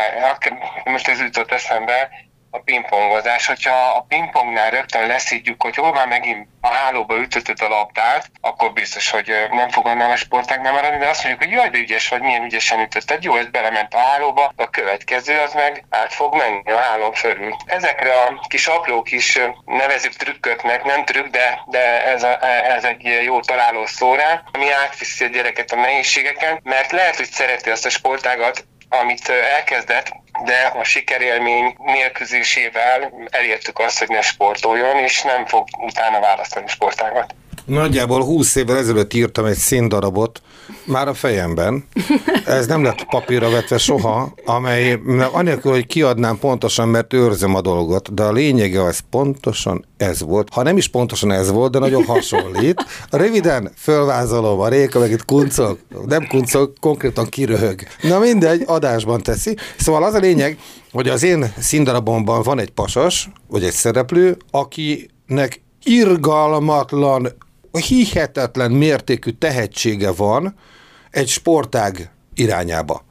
most 0.84 1.07
ez 1.07 1.19
jutott 1.19 1.51
eszembe, 1.51 2.10
a 2.55 2.62
pingpongozás. 2.65 3.45
Hogyha 3.45 3.75
a 3.95 4.05
pingpongnál 4.07 4.69
rögtön 4.69 5.07
leszítjük, 5.07 5.62
hogy 5.62 5.75
hol 5.75 5.93
már 5.93 6.07
megint 6.07 6.47
a 6.62 6.67
hálóba 6.67 7.17
ütötted 7.17 7.62
a 7.62 7.67
labdát, 7.67 8.31
akkor 8.41 8.74
biztos, 8.74 9.09
hogy 9.09 9.31
nem 9.51 9.69
fog 9.69 9.88
annál 9.88 10.12
a 10.12 10.15
sportágnál 10.15 10.74
maradni, 10.74 10.97
de 10.97 11.07
azt 11.07 11.24
mondjuk, 11.24 11.43
hogy 11.43 11.57
jaj, 11.57 11.69
de 11.69 11.77
ügyes 11.77 12.09
vagy, 12.09 12.21
milyen 12.21 12.43
ügyesen 12.43 12.79
ütötted. 12.79 13.24
Jó, 13.24 13.35
ez 13.35 13.47
belement 13.47 13.93
a 13.93 13.97
hálóba, 13.97 14.53
a 14.55 14.69
következő 14.69 15.39
az 15.39 15.53
meg 15.53 15.85
át 15.89 16.13
fog 16.13 16.35
menni 16.35 16.71
a 16.71 16.77
hálón 16.77 17.13
fölül. 17.13 17.55
Ezekre 17.65 18.13
a 18.13 18.45
kis 18.47 18.67
apró 18.67 19.01
kis 19.01 19.39
nevezük 19.65 20.13
trükköknek, 20.13 20.83
nem 20.83 21.05
trükk, 21.05 21.27
de, 21.27 21.62
de 21.65 22.05
ez, 22.05 22.24
a, 22.24 22.45
ez 22.75 22.83
egy 22.83 23.19
jó 23.24 23.39
találó 23.39 23.85
szó 23.85 24.15
rá, 24.15 24.43
ami 24.51 24.71
átviszi 24.71 25.24
a 25.24 25.27
gyereket 25.27 25.71
a 25.71 25.75
nehézségeken, 25.75 26.59
mert 26.63 26.91
lehet, 26.91 27.15
hogy 27.15 27.29
szereti 27.29 27.69
azt 27.69 27.85
a 27.85 27.89
sportágat, 27.89 28.65
amit 28.89 29.29
elkezdett, 29.29 30.12
de 30.44 30.74
a 30.80 30.84
sikerélmény 30.84 31.75
nélküzésével 31.86 33.13
elértük 33.30 33.80
azt, 33.80 34.00
hogy 34.00 34.08
ne 34.08 34.22
sportoljon, 34.22 34.98
és 34.98 35.22
nem 35.22 35.46
fog 35.46 35.68
utána 35.86 36.20
választani 36.20 36.68
sportágat. 36.68 37.36
Nagyjából 37.65 38.24
20 38.24 38.56
évvel 38.56 38.77
ezelőtt 38.77 39.13
írtam 39.13 39.46
egy 39.46 39.58
színdarabot, 39.58 40.42
már 40.86 41.07
a 41.07 41.13
fejemben. 41.13 41.84
Ez 42.45 42.67
nem 42.67 42.84
lett 42.84 43.05
papírra 43.10 43.50
vetve 43.50 43.77
soha, 43.77 44.34
amely 44.45 45.00
anélkül, 45.31 45.72
hogy 45.72 45.86
kiadnám 45.86 46.39
pontosan, 46.39 46.88
mert 46.88 47.13
őrzöm 47.13 47.55
a 47.55 47.62
dolgot, 47.62 48.13
de 48.13 48.24
a 48.24 48.31
lényege 48.31 48.84
az 48.84 49.00
pontosan 49.10 49.86
ez 49.98 50.22
volt. 50.22 50.50
Ha 50.53 50.63
nem 50.63 50.77
is 50.77 50.88
pontosan 50.88 51.31
ez 51.31 51.51
volt, 51.51 51.72
de 51.72 51.79
nagyon 51.79 52.05
hasonlít. 52.05 52.86
Röviden 53.10 53.72
fölvázolom, 53.77 54.60
a 54.60 54.67
Réka 54.67 55.00
meg 55.00 55.12
itt 55.12 55.25
kuncog, 55.25 55.79
nem 56.05 56.27
kuncog, 56.27 56.74
konkrétan 56.79 57.25
kiröhög. 57.25 57.81
Na 58.01 58.19
mindegy, 58.19 58.63
adásban 58.65 59.22
teszi. 59.22 59.55
Szóval 59.77 60.03
az 60.03 60.13
a 60.13 60.19
lényeg, 60.19 60.57
hogy 60.91 61.10
az 61.10 61.24
én 61.24 61.53
színdarabomban 61.60 62.41
van 62.43 62.60
egy 62.60 62.69
pasas, 62.69 63.29
vagy 63.48 63.63
egy 63.63 63.72
szereplő, 63.72 64.38
akinek 64.51 65.62
irgalmatlan 65.84 67.27
hihetetlen 67.77 68.72
mértékű 68.72 69.32
tehetsége 69.32 70.12
van 70.12 70.55
egy 71.12 71.27
sportág 71.27 72.12
irányába. 72.34 73.03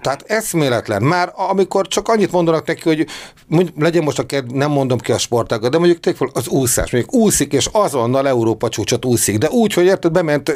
Tehát 0.00 0.24
eszméletlen. 0.26 1.02
Már 1.02 1.32
amikor 1.34 1.86
csak 1.88 2.08
annyit 2.08 2.32
mondanak 2.32 2.66
neki, 2.66 2.82
hogy 2.82 3.06
mondjuk, 3.46 3.76
legyen 3.80 4.02
most 4.02 4.18
a 4.18 4.26
ked, 4.26 4.54
nem 4.54 4.70
mondom 4.70 4.98
ki 4.98 5.12
a 5.12 5.18
sportágat, 5.18 5.70
de 5.70 5.78
mondjuk 5.78 6.16
fel 6.16 6.30
az 6.32 6.48
úszás, 6.48 6.90
mondjuk 6.90 7.14
úszik, 7.14 7.52
és 7.52 7.68
azonnal 7.72 8.28
Európa 8.28 8.68
csúcsot 8.68 9.04
úszik, 9.04 9.38
de 9.38 9.48
úgy, 9.48 9.72
hogy 9.72 9.84
érted, 9.84 10.12
bement 10.12 10.48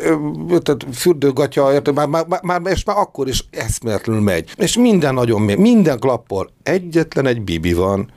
érted, 0.50 0.82
fürdőgatja, 0.94 1.72
érted, 1.72 1.94
már, 1.94 2.08
már, 2.08 2.42
már, 2.42 2.60
és 2.64 2.84
már 2.84 2.96
akkor 2.96 3.28
is 3.28 3.44
eszméletlenül 3.50 4.22
megy. 4.22 4.52
És 4.56 4.76
minden 4.76 5.14
nagyon 5.14 5.40
mély, 5.40 5.56
minden 5.56 5.98
klappol. 5.98 6.50
Egyetlen 6.62 7.26
egy 7.26 7.42
bibi 7.42 7.72
van, 7.72 8.12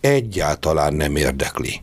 egyáltalán 0.00 0.94
nem 0.94 1.16
érdekli. 1.16 1.80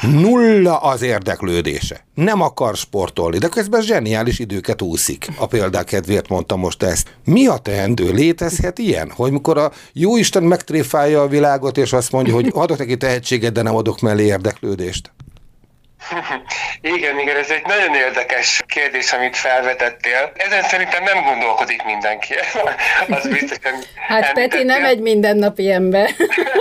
Nulla 0.00 0.76
az 0.78 1.02
érdeklődése. 1.02 2.04
Nem 2.14 2.40
akar 2.40 2.76
sportolni, 2.76 3.38
de 3.38 3.48
közben 3.48 3.82
zseniális 3.82 4.38
időket 4.38 4.82
úszik. 4.82 5.28
A 5.38 5.46
példák 5.46 5.84
kedvéért 5.84 6.28
mondtam 6.28 6.60
most 6.60 6.82
ezt. 6.82 7.16
Mi 7.24 7.46
a 7.46 7.56
teendő? 7.56 8.10
Létezhet 8.12 8.78
ilyen? 8.78 9.10
Hogy 9.10 9.32
mikor 9.32 9.58
a 9.58 9.72
jóisten 9.92 10.42
megtréfálja 10.42 11.22
a 11.22 11.28
világot, 11.28 11.78
és 11.78 11.92
azt 11.92 12.12
mondja, 12.12 12.34
hogy 12.34 12.50
adok 12.52 12.78
neki 12.78 12.96
tehetséget, 12.96 13.52
de 13.52 13.62
nem 13.62 13.76
adok 13.76 14.00
mellé 14.00 14.24
érdeklődést? 14.24 15.12
Igen, 16.80 17.18
igen, 17.18 17.36
ez 17.36 17.50
egy 17.50 17.66
nagyon 17.66 17.94
érdekes 17.94 18.62
kérdés, 18.66 19.12
amit 19.12 19.36
felvetettél. 19.36 20.32
Ezen 20.36 20.62
szerintem 20.62 21.02
nem 21.02 21.24
gondolkodik 21.24 21.82
mindenki. 21.82 22.34
Az 23.08 23.28
biztosan 23.28 23.74
hát 24.08 24.32
Peti 24.32 24.62
nem 24.62 24.84
egy 24.84 25.00
mindennapi 25.00 25.72
ember. 25.72 26.10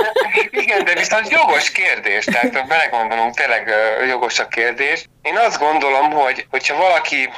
igen, 0.63 0.83
de 0.83 0.93
viszont 0.93 1.29
jogos 1.29 1.71
kérdés, 1.71 2.25
tehát 2.25 2.67
belegondolunk, 2.67 3.35
tényleg 3.35 3.73
jogos 4.07 4.39
a 4.39 4.47
kérdés. 4.47 5.05
Én 5.21 5.37
azt 5.37 5.59
gondolom, 5.59 6.11
hogy 6.11 6.45
hogyha 6.49 6.77
valaki 6.77 7.29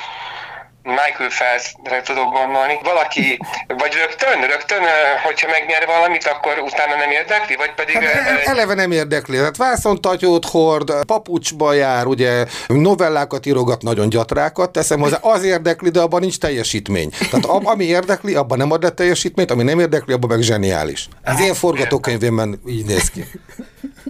Michael 0.83 1.29
Phelpsre 1.29 2.01
tudok 2.01 2.33
gondolni. 2.33 2.79
Valaki, 2.83 3.39
vagy 3.67 3.93
rögtön, 3.93 4.47
rögtön, 4.47 4.81
hogyha 5.23 5.47
megnyer 5.49 5.85
valamit, 5.85 6.25
akkor 6.25 6.59
utána 6.59 6.95
nem 6.95 7.11
érdekli, 7.11 7.55
vagy 7.55 7.73
pedig... 7.73 7.95
Hát, 7.95 8.45
eleve 8.45 8.73
nem 8.73 8.91
érdekli. 8.91 9.37
Hát 9.37 9.57
vászontatyót 9.57 10.45
hord, 10.45 11.05
papucsba 11.05 11.73
jár, 11.73 12.05
ugye 12.05 12.45
novellákat 12.67 13.45
írogat, 13.45 13.81
nagyon 13.81 14.09
gyatrákat 14.09 14.71
teszem 14.71 14.99
hozzá, 14.99 15.17
az 15.21 15.43
érdekli, 15.43 15.89
de 15.89 15.99
abban 15.99 16.19
nincs 16.19 16.37
teljesítmény. 16.37 17.09
Tehát 17.31 17.45
ami 17.45 17.83
érdekli, 17.83 18.35
abban 18.35 18.57
nem 18.57 18.71
ad 18.71 18.83
le 18.83 18.89
teljesítményt, 18.89 19.51
ami 19.51 19.63
nem 19.63 19.79
érdekli, 19.79 20.13
abban 20.13 20.29
meg 20.29 20.41
zseniális. 20.41 21.07
Az 21.23 21.41
én 21.41 21.53
forgatókönyvében 21.53 22.59
így 22.67 22.85
néz 22.85 23.09
ki. 23.09 23.25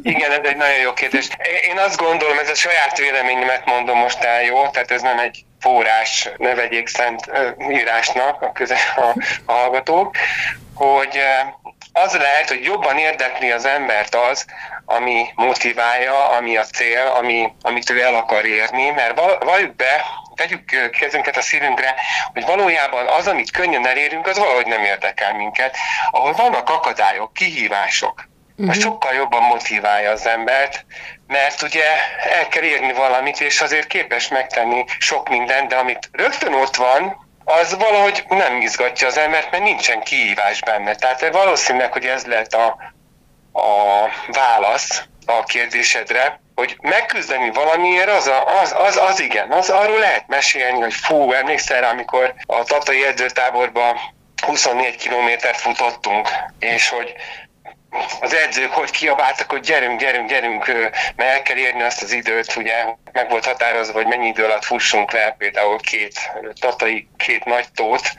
Igen, 0.02 0.32
ez 0.32 0.40
egy 0.44 0.58
nagyon 0.58 0.80
jó 0.84 0.94
kérdés. 0.94 1.28
Én 1.70 1.78
azt 1.78 1.98
gondolom, 1.98 2.38
ez 2.38 2.50
a 2.50 2.56
saját 2.56 2.98
véleményemet 2.98 3.66
mondom 3.66 3.98
most 3.98 4.24
el, 4.24 4.44
jó? 4.44 4.68
Tehát 4.72 4.92
ez 4.92 5.02
nem 5.02 5.20
egy 5.20 5.46
forrás, 5.64 6.30
ne 6.38 6.56
vegyék 6.56 6.88
szent 6.88 7.32
írásnak 7.70 8.42
a, 8.42 8.52
köze, 8.52 8.78
a, 8.96 9.20
a 9.46 9.54
hallgatók, 9.54 10.16
hogy 10.76 11.20
az 11.94 12.14
lehet, 12.14 12.48
hogy 12.48 12.64
jobban 12.64 12.98
érdekli 12.98 13.52
az 13.52 13.66
embert 13.66 14.16
az, 14.16 14.46
ami 14.86 15.26
motiválja, 15.36 16.30
ami 16.30 16.58
a 16.58 16.64
cél, 16.64 17.06
ami, 17.18 17.54
amit 17.62 17.90
ő 17.90 18.02
el 18.02 18.16
akar 18.16 18.46
érni, 18.46 18.90
mert 18.90 19.20
valljuk 19.44 19.76
be, 19.76 20.06
tegyük 20.36 20.90
kezünket 21.00 21.38
a 21.38 21.42
szívünkre, 21.42 21.96
hogy 22.34 22.46
valójában 22.46 23.08
az, 23.08 23.28
amit 23.28 23.52
könnyen 23.52 23.88
elérünk, 23.88 24.28
az 24.28 24.38
valahogy 24.38 24.66
nem 24.66 24.84
érdekel 24.84 25.34
minket. 25.34 25.78
Ahol 26.12 26.34
vannak 26.34 26.70
akadályok, 26.70 27.34
kihívások, 27.34 28.28
uh-huh. 28.56 28.70
az 28.70 28.82
sokkal 28.82 29.14
jobban 29.14 29.44
motiválja 29.44 30.12
az 30.12 30.28
embert, 30.28 30.86
mert 31.28 31.62
ugye 31.62 31.86
el 32.38 32.48
kell 32.48 32.64
érni 32.64 32.94
valamit, 32.94 33.42
és 33.42 33.62
azért 33.62 33.88
képes 33.88 34.28
megtenni 34.28 34.86
sok 35.00 35.30
mindent, 35.30 35.68
de 35.68 35.76
amit 35.76 36.10
rögtön 36.12 36.54
ott 36.54 36.76
van, 36.76 37.28
az 37.46 37.78
valahogy 37.78 38.24
nem 38.30 38.62
izgatja 38.62 39.08
az 39.08 39.18
embert, 39.18 39.52
mert 39.52 39.64
nincsen 39.64 40.02
kihívás 40.02 40.62
benne. 40.62 40.96
Tehát 40.96 41.30
valószínűleg, 41.32 41.92
hogy 41.92 42.06
ez 42.06 42.26
lehet 42.26 42.54
a, 42.54 42.78
a 43.54 44.10
válasz 44.28 45.04
a 45.26 45.44
kérdésedre, 45.44 46.42
hogy 46.56 46.78
megküzdeni 46.82 47.52
valamiért, 47.52 48.10
az, 48.10 48.28
a, 48.28 48.60
az, 48.62 48.76
az, 48.78 48.98
az 48.98 49.20
igen, 49.20 49.52
az 49.52 49.70
arról 49.70 50.00
lehet 50.00 50.28
mesélni, 50.28 50.80
hogy 50.80 50.94
fú, 50.94 51.32
emlékszel 51.32 51.82
rá, 51.82 51.90
amikor 51.90 52.34
a 52.46 52.64
Tatai 52.64 53.06
edzőtáborban 53.06 53.98
24 54.46 54.96
kilométert 54.96 55.60
futottunk, 55.60 56.30
és 56.60 56.90
hogy 56.90 57.14
az 58.20 58.34
edzők 58.34 58.72
hogy 58.72 58.92
kiabáltak, 58.92 59.52
hogy 59.52 59.60
gyerünk, 59.60 60.00
gyerünk, 60.00 60.30
gyerünk, 60.30 60.68
mert 61.16 61.32
el 61.32 61.42
kell 61.42 61.58
érni 61.58 61.82
azt 61.82 62.02
az 62.02 62.12
időt, 62.12 62.56
ugye 62.56 62.86
meg 63.12 63.30
volt 63.30 63.46
határozva, 63.46 63.94
hogy 63.94 64.08
mennyi 64.08 64.28
idő 64.28 64.44
alatt 64.44 64.64
fussunk 64.64 65.12
le, 65.12 65.36
például 65.38 65.80
két 65.80 66.32
tatai, 66.60 67.08
két 67.18 67.46
nagy 67.46 67.66
tót, 67.76 68.12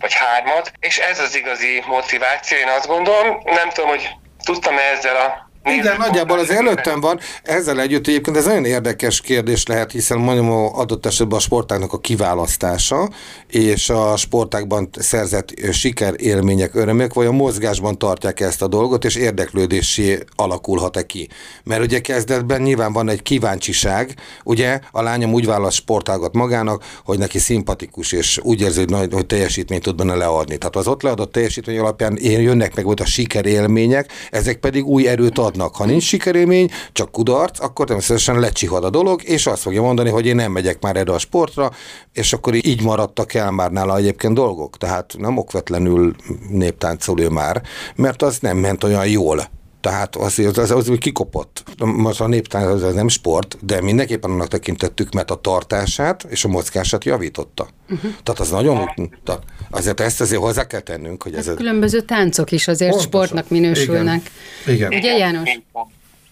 vagy 0.00 0.14
hármat, 0.14 0.72
és 0.80 0.98
ez 0.98 1.20
az 1.20 1.34
igazi 1.34 1.82
motiváció, 1.86 2.58
én 2.58 2.68
azt 2.68 2.86
gondolom, 2.86 3.42
nem 3.44 3.68
tudom, 3.68 3.88
hogy 3.88 4.10
tudtam 4.44 4.78
ezzel 4.78 5.16
a 5.16 5.50
igen, 5.64 5.96
nagyjából 5.98 6.38
az 6.38 6.50
előttem 6.50 7.00
van. 7.00 7.18
Ezzel 7.42 7.80
együtt 7.80 8.06
egyébként 8.06 8.36
ez 8.36 8.44
nagyon 8.44 8.64
érdekes 8.64 9.20
kérdés 9.20 9.66
lehet, 9.66 9.92
hiszen 9.92 10.18
mondjuk 10.18 10.76
adott 10.76 11.06
esetben 11.06 11.38
a 11.38 11.40
sportágnak 11.40 11.92
a 11.92 11.98
kiválasztása 11.98 13.08
és 13.48 13.90
a 13.90 14.16
sportákban 14.16 14.88
szerzett 14.98 15.54
sikerélmények, 15.72 16.74
örömök, 16.74 17.14
vagy 17.14 17.26
a 17.26 17.32
mozgásban 17.32 17.98
tartják 17.98 18.40
ezt 18.40 18.62
a 18.62 18.66
dolgot, 18.66 19.04
és 19.04 19.14
érdeklődésé 19.14 20.18
alakulhat-e 20.36 21.06
ki. 21.06 21.28
Mert 21.64 21.82
ugye 21.82 22.00
kezdetben 22.00 22.62
nyilván 22.62 22.92
van 22.92 23.08
egy 23.08 23.22
kíváncsiság, 23.22 24.14
ugye 24.44 24.80
a 24.90 25.02
lányom 25.02 25.32
úgy 25.32 25.46
választ 25.46 25.76
sportágat 25.76 26.34
magának, 26.34 26.84
hogy 27.04 27.18
neki 27.18 27.38
szimpatikus, 27.38 28.12
és 28.12 28.40
úgy 28.42 28.60
érzi, 28.60 28.78
hogy, 28.78 28.90
nagy, 28.90 29.12
hogy 29.12 29.26
teljesítményt 29.26 29.82
tud 29.82 29.96
benne 29.96 30.14
leadni. 30.14 30.56
Tehát 30.58 30.76
az 30.76 30.86
ott 30.86 31.02
leadott 31.02 31.32
teljesítmény 31.32 31.78
alapján 31.78 32.18
jönnek 32.20 32.74
meg 32.74 32.84
volt 32.84 33.00
a 33.00 33.06
sikerélmények, 33.06 34.12
ezek 34.30 34.56
pedig 34.56 34.84
új 34.84 35.08
erőt 35.08 35.38
ad 35.38 35.51
adnak. 35.52 35.76
Ha 35.76 35.84
nincs 35.84 36.02
sikerélmény, 36.02 36.70
csak 36.92 37.12
kudarc, 37.12 37.60
akkor 37.60 37.86
természetesen 37.86 38.40
lecsihad 38.40 38.84
a 38.84 38.90
dolog, 38.90 39.22
és 39.22 39.46
azt 39.46 39.62
fogja 39.62 39.82
mondani, 39.82 40.10
hogy 40.10 40.26
én 40.26 40.34
nem 40.34 40.52
megyek 40.52 40.82
már 40.82 40.96
erre 40.96 41.12
a 41.12 41.18
sportra, 41.18 41.70
és 42.12 42.32
akkor 42.32 42.54
így 42.54 42.82
maradtak 42.82 43.34
el 43.34 43.50
már 43.50 43.70
nála 43.70 43.96
egyébként 43.96 44.34
dolgok. 44.34 44.76
Tehát 44.76 45.14
nem 45.18 45.36
okvetlenül 45.36 46.14
néptáncolő 46.48 47.28
már, 47.28 47.62
mert 47.96 48.22
az 48.22 48.38
nem 48.40 48.56
ment 48.56 48.84
olyan 48.84 49.06
jól. 49.06 49.48
Tehát 49.82 50.16
az, 50.16 50.38
az, 50.38 50.58
az, 50.58 50.70
az 50.70 50.90
kikopott. 50.98 51.64
Most 51.84 52.20
a 52.20 52.26
néptánc 52.26 52.82
az 52.82 52.94
nem 52.94 53.08
sport, 53.08 53.56
de 53.60 53.80
mindenképpen 53.80 54.30
annak 54.30 54.48
tekintettük, 54.48 55.12
mert 55.12 55.30
a 55.30 55.34
tartását 55.34 56.26
és 56.28 56.44
a 56.44 56.48
mozgását 56.48 57.04
javította. 57.04 57.68
Uh-huh. 57.90 58.10
Tehát 58.22 58.40
az 58.40 58.50
nagyon, 58.50 58.90
tehát 59.24 59.42
azért 59.70 60.00
ezt 60.00 60.20
azért 60.20 60.40
hozzá 60.40 60.66
kell 60.66 60.80
tennünk, 60.80 61.22
hogy 61.22 61.34
ez... 61.34 61.46
Hát 61.46 61.56
különböző 61.56 62.00
táncok 62.00 62.52
is 62.52 62.68
azért 62.68 62.90
Pontosan. 62.90 63.12
sportnak 63.12 63.48
minősülnek. 63.48 64.30
Igen. 64.66 64.76
Igen. 64.76 64.98
Ugye 64.98 65.16
János? 65.16 65.60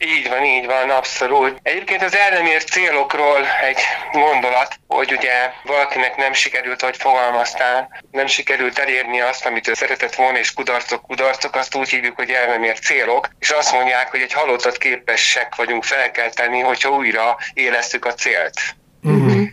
Így 0.04 0.28
van, 0.28 0.44
így 0.44 0.66
van, 0.66 0.90
abszolút. 0.90 1.58
Egyébként 1.62 2.02
az 2.02 2.16
ellenért 2.16 2.68
célokról 2.68 3.46
egy 3.62 3.80
gondolat, 4.12 4.78
hogy 4.86 5.12
ugye 5.12 5.52
valakinek 5.62 6.16
nem 6.16 6.32
sikerült, 6.32 6.80
hogy 6.80 6.96
fogalmaztál, 6.96 8.02
nem 8.10 8.26
sikerült 8.26 8.78
elérni 8.78 9.20
azt, 9.20 9.46
amit 9.46 9.68
ő 9.68 9.74
szeretett 9.74 10.14
volna, 10.14 10.38
és 10.38 10.52
kudarcok, 10.52 11.02
kudarcok, 11.02 11.54
azt 11.54 11.74
úgy 11.74 11.88
hívjuk, 11.88 12.16
hogy 12.16 12.30
ellenért 12.30 12.82
célok, 12.82 13.28
és 13.38 13.50
azt 13.50 13.72
mondják, 13.72 14.10
hogy 14.10 14.20
egy 14.20 14.32
halottat 14.32 14.78
képesek 14.78 15.54
vagyunk 15.54 15.84
felkelteni, 15.84 16.60
hogyha 16.60 16.90
újra 16.90 17.36
élesztük 17.52 18.04
a 18.04 18.14
célt. 18.14 18.60
Uh-huh. 19.02 19.48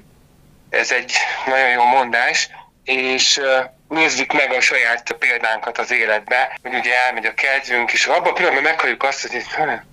Ez 0.69 0.91
egy 0.91 1.13
nagyon 1.45 1.69
jó 1.69 1.83
mondás, 1.83 2.49
és 2.83 3.41
nézzük 3.87 4.33
meg 4.33 4.53
a 4.53 4.61
saját 4.61 5.11
példánkat 5.11 5.77
az 5.77 5.91
életbe, 5.91 6.57
hogy 6.61 6.73
ugye 6.73 7.05
elmegy 7.05 7.25
a 7.25 7.33
kedvünk, 7.33 7.93
és 7.93 8.05
abban 8.05 8.29
a 8.29 8.33
pillanatban 8.33 8.63
meghalljuk 8.63 9.03
azt, 9.03 9.27
hogy, 9.27 9.43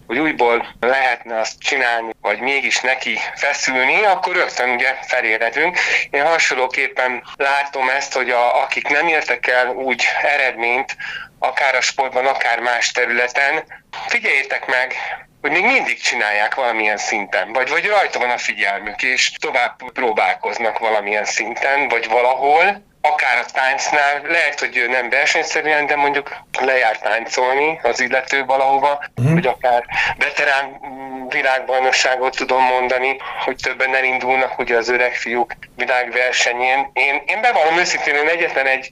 hogy 0.07 0.19
újból 0.19 0.67
lehetne 0.81 1.41
azt 1.41 1.59
csinálni, 1.59 2.13
vagy 2.21 2.41
mégis 2.41 2.81
neki 2.81 3.19
feszülni, 3.35 4.03
akkor 4.03 4.35
rögtön 4.35 4.71
ugye 4.71 4.95
feléredünk. 5.07 5.79
Én 6.11 6.25
hasonlóképpen 6.25 7.23
látom 7.37 7.89
ezt, 7.89 8.15
hogy 8.15 8.31
a, 8.31 8.63
akik 8.63 8.89
nem 8.89 9.07
értek 9.07 9.47
el 9.47 9.69
úgy 9.69 10.05
eredményt, 10.23 10.97
akár 11.39 11.75
a 11.75 11.81
sportban, 11.81 12.27
akár 12.27 12.61
más 12.61 12.91
területen, 12.91 13.65
figyeljétek 14.07 14.67
meg, 14.67 14.95
hogy 15.41 15.51
még 15.51 15.65
mindig 15.65 16.01
csinálják 16.01 16.55
valamilyen 16.55 16.97
szinten, 16.97 17.53
vagy, 17.53 17.69
vagy 17.69 17.87
rajta 17.87 18.19
van 18.19 18.31
a 18.31 18.39
figyelmük, 18.39 19.03
és 19.03 19.31
tovább 19.31 19.93
próbálkoznak 19.93 20.79
valamilyen 20.79 21.25
szinten, 21.25 21.89
vagy 21.89 22.09
valahol, 22.09 22.94
akár 23.07 23.39
a 23.39 23.51
táncnál, 23.53 24.23
lehet, 24.29 24.61
hogy 24.61 24.85
nem 24.89 25.09
versenyszerűen, 25.09 25.87
de 25.87 25.97
mondjuk 25.97 26.37
lejárt 26.61 27.03
táncolni 27.03 27.81
az 27.83 28.01
illető 28.01 28.45
valahova, 28.45 29.05
uh-huh. 29.17 29.35
vagy 29.35 29.47
akár 29.47 29.85
veterán 30.19 30.81
világbajnokságot 31.29 32.37
tudom 32.37 32.63
mondani, 32.63 33.17
hogy 33.45 33.57
többen 33.63 33.95
elindulnak 33.95 34.59
ugye 34.59 34.77
az 34.77 34.89
öreg 34.89 35.15
fiúk 35.15 35.53
világversenyén. 35.77 36.91
Én, 36.93 37.23
én 37.27 37.41
bevallom 37.41 37.79
őszintén, 37.79 38.15
én 38.15 38.29
egyetlen 38.29 38.67
egy 38.67 38.91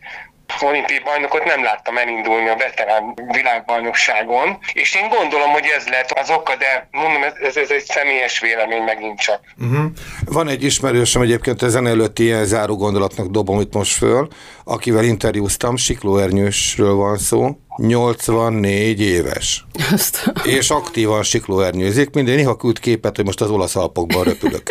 olimpiai 0.61 1.01
bajnokot 1.05 1.45
nem 1.45 1.63
láttam 1.63 1.97
elindulni 1.97 2.49
a 2.49 2.57
veterán 2.57 3.15
világbajnokságon, 3.33 4.59
és 4.73 4.95
én 4.95 5.09
gondolom, 5.09 5.51
hogy 5.51 5.65
ez 5.77 5.89
lett 5.89 6.11
az 6.11 6.31
oka, 6.31 6.57
de 6.57 6.89
mondom, 6.91 7.23
ez, 7.23 7.57
ez 7.57 7.71
egy 7.71 7.85
személyes 7.85 8.41
vélemény 8.41 8.83
megint 8.83 9.19
csak. 9.21 9.41
Uh-huh. 9.59 9.85
Van 10.25 10.49
egy 10.49 10.65
ismerősöm 10.65 11.23
egyébként 11.23 11.63
ezen 11.63 11.87
előtti 11.87 12.23
ilyen 12.23 12.45
záró 12.45 12.77
gondolatnak 12.77 13.27
dobom 13.27 13.61
itt 13.61 13.73
most 13.73 13.97
föl, 13.97 14.29
akivel 14.65 15.05
interjúztam, 15.05 15.77
Sikló 15.77 16.19
Ernyősről 16.19 16.95
van 16.95 17.19
szó, 17.19 17.57
84 17.77 19.01
éves. 19.01 19.65
Azt. 19.93 20.33
És 20.45 20.71
aktívan 20.71 21.23
siklóernyőzik, 21.23 22.15
minden 22.15 22.35
néha 22.35 22.57
küld 22.57 22.79
képet, 22.79 23.17
hogy 23.17 23.25
most 23.25 23.41
az 23.41 23.51
olasz 23.51 23.77
alpokban 23.77 24.25
röpülök. 24.25 24.63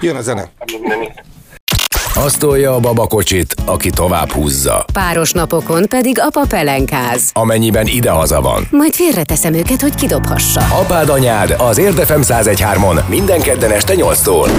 Jön 0.00 0.16
a 0.16 0.20
zene. 0.20 0.50
Azt 2.18 2.38
tolja 2.38 2.74
a 2.74 2.80
babakocsit, 2.80 3.54
aki 3.64 3.90
tovább 3.90 4.30
húzza. 4.30 4.84
Páros 4.92 5.32
napokon 5.32 5.86
pedig 5.88 6.20
apa 6.20 6.46
pelenkáz. 6.48 7.30
Amennyiben 7.32 7.86
idehaza 7.86 8.40
van. 8.40 8.66
Majd 8.70 8.94
félreteszem 8.94 9.54
őket, 9.54 9.80
hogy 9.80 9.94
kidobhassa. 9.94 10.60
Apád 10.60 11.08
anyád 11.08 11.54
az 11.58 11.78
Érdefem 11.78 12.20
1013-on 12.24 13.08
minden 13.08 13.40
kedden 13.40 13.70
este 13.70 13.94
8-tól. 13.96 14.50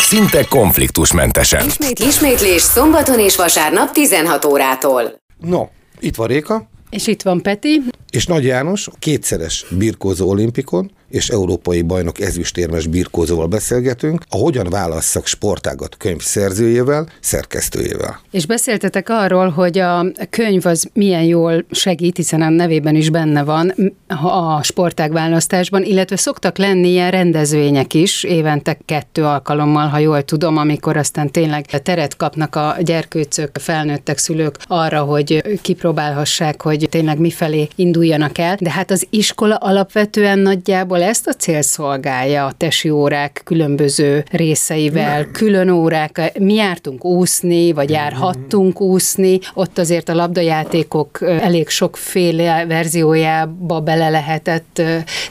Szinte 0.00 0.44
konfliktusmentesen. 0.44 1.66
Ismét, 1.66 1.98
ismétlés 1.98 2.62
szombaton 2.62 3.18
és 3.18 3.36
vasárnap 3.36 3.90
16 3.92 4.44
órától. 4.44 5.02
No, 5.40 5.66
itt 6.00 6.14
van 6.16 6.26
Réka. 6.26 6.68
És 6.90 7.06
itt 7.06 7.22
van 7.22 7.42
Peti. 7.42 7.82
És 8.10 8.26
Nagy 8.26 8.44
János, 8.44 8.88
kétszeres 8.98 9.66
birkózó 9.70 10.28
olimpikon, 10.28 10.90
és 11.10 11.28
európai 11.28 11.82
bajnok 11.82 12.20
ezüstérmes 12.20 12.86
birkózóval 12.86 13.46
beszélgetünk, 13.46 14.22
a 14.28 14.36
Hogyan 14.36 14.66
válasszak 14.70 15.26
sportágat 15.26 15.96
könyv 15.96 16.20
szerzőjével, 16.20 17.06
szerkesztőjével. 17.20 18.20
És 18.30 18.46
beszéltetek 18.46 19.08
arról, 19.08 19.48
hogy 19.48 19.78
a 19.78 20.06
könyv 20.30 20.66
az 20.66 20.88
milyen 20.92 21.22
jól 21.22 21.64
segít, 21.70 22.16
hiszen 22.16 22.42
a 22.42 22.48
nevében 22.48 22.94
is 22.94 23.10
benne 23.10 23.42
van 23.44 23.74
a 24.06 24.62
sportág 24.62 25.12
választásban, 25.12 25.82
illetve 25.82 26.16
szoktak 26.16 26.58
lenni 26.58 26.88
ilyen 26.88 27.10
rendezvények 27.10 27.94
is, 27.94 28.24
évente 28.24 28.78
kettő 28.84 29.24
alkalommal, 29.24 29.88
ha 29.88 29.98
jól 29.98 30.22
tudom, 30.22 30.56
amikor 30.56 30.96
aztán 30.96 31.30
tényleg 31.30 31.66
teret 31.66 32.16
kapnak 32.16 32.56
a 32.56 32.76
gyerkőcök, 32.80 33.58
felnőttek, 33.58 34.18
szülők 34.18 34.56
arra, 34.66 35.00
hogy 35.00 35.58
kipróbálhassák, 35.62 36.62
hogy 36.62 36.86
tényleg 36.90 37.18
mifelé 37.18 37.68
induljanak 37.74 38.38
el. 38.38 38.56
De 38.60 38.70
hát 38.70 38.90
az 38.90 39.06
iskola 39.10 39.54
alapvetően 39.54 40.38
nagyjából 40.38 40.99
ahol 41.00 41.12
ezt 41.12 41.26
a 41.26 41.32
cél 41.32 41.62
szolgálja 41.62 42.46
a 42.46 42.52
tesi 42.52 42.90
órák 42.90 43.40
különböző 43.44 44.24
részeivel, 44.30 45.20
Nem. 45.20 45.30
külön 45.32 45.70
órák, 45.70 46.32
mi 46.38 46.54
jártunk 46.54 47.04
úszni, 47.04 47.72
vagy 47.72 47.90
járhattunk 47.90 48.80
úszni, 48.80 49.38
ott 49.54 49.78
azért 49.78 50.08
a 50.08 50.14
labdajátékok 50.14 51.18
elég 51.22 51.68
sokféle 51.68 52.66
verziójába 52.66 53.80
bele 53.80 54.08
lehetett 54.08 54.82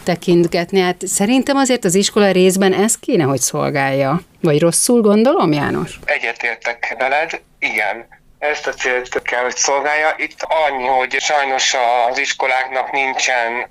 tekintgetni. 0.04 0.80
Hát 0.80 1.08
szerintem 1.08 1.56
azért 1.56 1.86
az 1.86 1.96
iskola 1.96 2.32
részben 2.32 2.74
ez 2.74 2.96
kéne, 2.96 3.24
hogy 3.24 3.40
szolgálja. 3.40 4.22
Vagy 4.42 4.60
rosszul 4.60 5.02
gondolom, 5.02 5.52
János? 5.52 6.00
Egyetértek 6.06 6.96
veled, 7.00 7.42
igen 7.60 8.19
ezt 8.40 8.68
a 8.68 8.74
célt 8.74 9.22
kell, 9.22 9.42
hogy 9.42 9.56
szolgálja. 9.56 10.14
Itt 10.18 10.42
annyi, 10.42 10.88
hogy 10.88 11.20
sajnos 11.20 11.76
az 12.10 12.18
iskoláknak 12.18 12.92
nincsen 12.92 13.70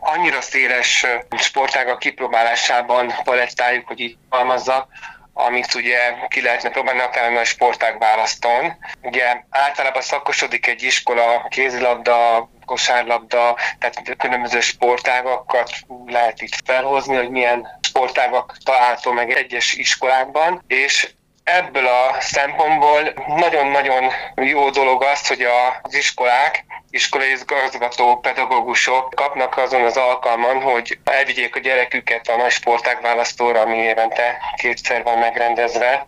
annyira 0.00 0.40
széles 0.40 1.06
sportágak 1.38 1.98
kipróbálásában 1.98 3.14
palettájuk, 3.24 3.86
hogy 3.86 4.00
így 4.00 4.16
halmazzak, 4.28 4.88
amit 5.32 5.74
ugye 5.74 5.98
ki 6.28 6.42
lehetne 6.42 6.70
próbálni 6.70 7.00
akár 7.00 7.32
a 7.32 7.44
sportág 7.44 7.98
választon. 7.98 8.76
Ugye 9.02 9.42
általában 9.50 10.02
szakosodik 10.02 10.66
egy 10.66 10.82
iskola, 10.82 11.46
kézilabda, 11.48 12.48
kosárlabda, 12.64 13.56
tehát 13.78 14.16
különböző 14.18 14.60
sportágakat 14.60 15.70
lehet 16.06 16.40
itt 16.40 16.54
felhozni, 16.64 17.16
hogy 17.16 17.30
milyen 17.30 17.78
sportágak 17.80 18.56
található 18.64 19.12
meg 19.12 19.30
egyes 19.30 19.72
iskolákban, 19.72 20.64
és 20.66 21.14
ebből 21.44 21.86
a 21.86 22.16
szempontból 22.20 23.12
nagyon-nagyon 23.26 24.10
jó 24.34 24.70
dolog 24.70 25.02
az, 25.02 25.26
hogy 25.26 25.42
az 25.42 25.94
iskolák, 25.94 26.64
iskolai 26.90 27.34
gazgató 27.46 28.16
pedagógusok 28.16 29.14
kapnak 29.14 29.56
azon 29.56 29.84
az 29.84 29.96
alkalman, 29.96 30.62
hogy 30.62 30.98
elvigyék 31.04 31.56
a 31.56 31.60
gyereküket 31.60 32.28
a 32.28 32.36
nagy 32.36 32.50
sportág 32.50 33.02
választóra, 33.02 33.60
ami 33.60 33.76
évente 33.76 34.38
kétszer 34.56 35.02
van 35.02 35.18
megrendezve, 35.18 36.06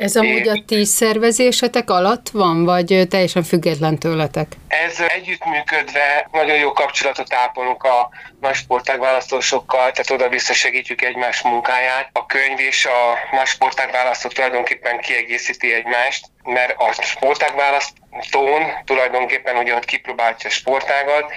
Ez 0.00 0.16
amúgy 0.16 0.48
a 0.48 0.62
ti 0.66 0.84
szervezésetek 0.84 1.90
alatt 1.90 2.28
van, 2.28 2.64
vagy 2.64 3.06
teljesen 3.08 3.42
független 3.42 3.98
tőletek? 3.98 4.52
Ez 4.68 5.00
együttműködve 5.08 6.28
nagyon 6.32 6.56
jó 6.56 6.72
kapcsolatot 6.72 7.34
ápolunk 7.34 7.82
a 7.82 8.10
nagy 8.40 8.54
sportágválasztósokkal, 8.54 9.90
tehát 9.92 10.10
oda-vissza 10.10 10.52
segítjük 10.52 11.02
egymás 11.02 11.42
munkáját. 11.42 12.08
A 12.12 12.26
könyv 12.26 12.58
és 12.58 12.86
a 12.86 13.36
nagy 13.36 13.46
sportágválasztó 13.46 14.28
tulajdonképpen 14.28 15.00
kiegészíti 15.00 15.74
egymást, 15.74 16.26
mert 16.44 16.74
a 16.76 17.02
sportágválasztón 17.02 18.62
tulajdonképpen 18.84 19.56
ugye 19.56 19.74
ott 19.74 19.84
kipróbálja 19.84 20.36
a 20.44 20.48
sportágat, 20.48 21.32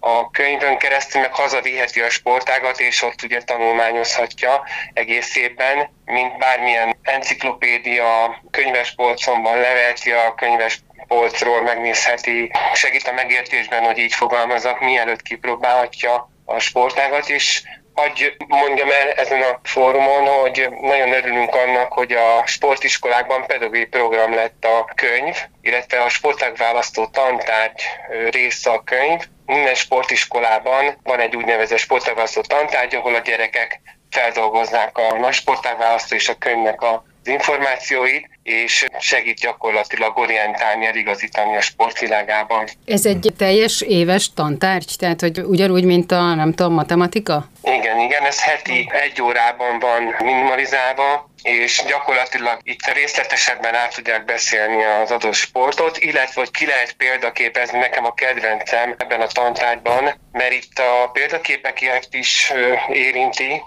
a 0.00 0.30
könyvön 0.30 0.78
keresztül 0.78 1.20
meg 1.20 1.34
hazaviheti 1.34 2.00
a 2.00 2.10
sportágat, 2.10 2.80
és 2.80 3.02
ott 3.02 3.22
ugye 3.22 3.42
tanulmányozhatja 3.42 4.64
egész 4.92 5.36
évben, 5.36 5.90
mint 6.04 6.38
bármilyen 6.38 6.96
enciklopédia, 7.02 8.40
könyvespolcon 8.50 9.42
van, 9.42 9.56
leveheti 9.56 10.10
a 10.10 10.34
könyves 10.34 10.80
polcról, 11.06 11.62
megnézheti, 11.62 12.50
segít 12.72 13.08
a 13.08 13.12
megértésben, 13.12 13.84
hogy 13.84 13.98
így 13.98 14.14
fogalmazok, 14.14 14.80
mielőtt 14.80 15.22
kipróbálhatja 15.22 16.30
a 16.44 16.58
sportágat, 16.58 17.28
és 17.28 17.62
Hagy 17.98 18.36
mondjam 18.48 18.90
el 18.90 19.10
ezen 19.10 19.42
a 19.42 19.60
fórumon, 19.62 20.26
hogy 20.26 20.68
nagyon 20.80 21.12
örülünk 21.12 21.54
annak, 21.54 21.92
hogy 21.92 22.12
a 22.12 22.42
sportiskolákban 22.46 23.46
pedagógiai 23.46 23.86
program 23.86 24.34
lett 24.34 24.64
a 24.64 24.92
könyv, 24.94 25.36
illetve 25.60 26.02
a 26.02 26.08
sportágválasztó 26.08 27.06
tantárgy 27.06 27.82
része 28.30 28.70
a 28.70 28.82
könyv. 28.82 29.20
Minden 29.48 29.74
sportiskolában 29.74 30.98
van 31.02 31.20
egy 31.20 31.36
úgynevezett 31.36 31.78
sportágválasztó 31.78 32.40
tantárgy, 32.40 32.94
ahol 32.94 33.14
a 33.14 33.18
gyerekek 33.18 33.80
feldolgoznák 34.10 34.98
a 34.98 35.18
nagy 35.18 35.32
sportágválasztó 35.32 36.16
és 36.16 36.28
a 36.28 36.34
könyvnek 36.34 36.80
a 36.80 37.04
információit, 37.24 38.37
és 38.48 38.84
segít 39.00 39.38
gyakorlatilag 39.38 40.18
orientálni, 40.18 40.86
eligazítani 40.86 41.56
a 41.56 41.60
sportvilágában. 41.60 42.68
Ez 42.86 43.06
egy 43.06 43.32
teljes 43.36 43.80
éves 43.80 44.32
tantárgy, 44.32 44.94
tehát 44.98 45.20
hogy 45.20 45.38
ugyanúgy, 45.38 45.84
mint 45.84 46.12
a, 46.12 46.34
nem 46.34 46.52
tudom, 46.54 46.72
matematika? 46.72 47.48
Igen, 47.62 47.98
igen, 47.98 48.24
ez 48.24 48.42
heti 48.42 48.90
egy 48.92 49.22
órában 49.22 49.78
van 49.78 50.14
minimalizálva, 50.18 51.30
és 51.42 51.82
gyakorlatilag 51.86 52.58
itt 52.62 52.92
részletesebben 52.94 53.74
át 53.74 53.94
tudják 53.94 54.24
beszélni 54.24 54.84
az 54.84 55.10
adott 55.10 55.34
sportot, 55.34 55.98
illetve 55.98 56.40
hogy 56.40 56.50
ki 56.50 56.66
lehet 56.66 56.92
példaképezni, 56.92 57.78
nekem 57.78 58.04
a 58.04 58.14
kedvencem 58.14 58.94
ebben 58.98 59.20
a 59.20 59.26
tantárgyban, 59.26 60.14
mert 60.32 60.52
itt 60.52 60.78
a 60.78 61.10
példaképeket 61.12 62.08
is 62.10 62.52
érinti, 62.88 63.62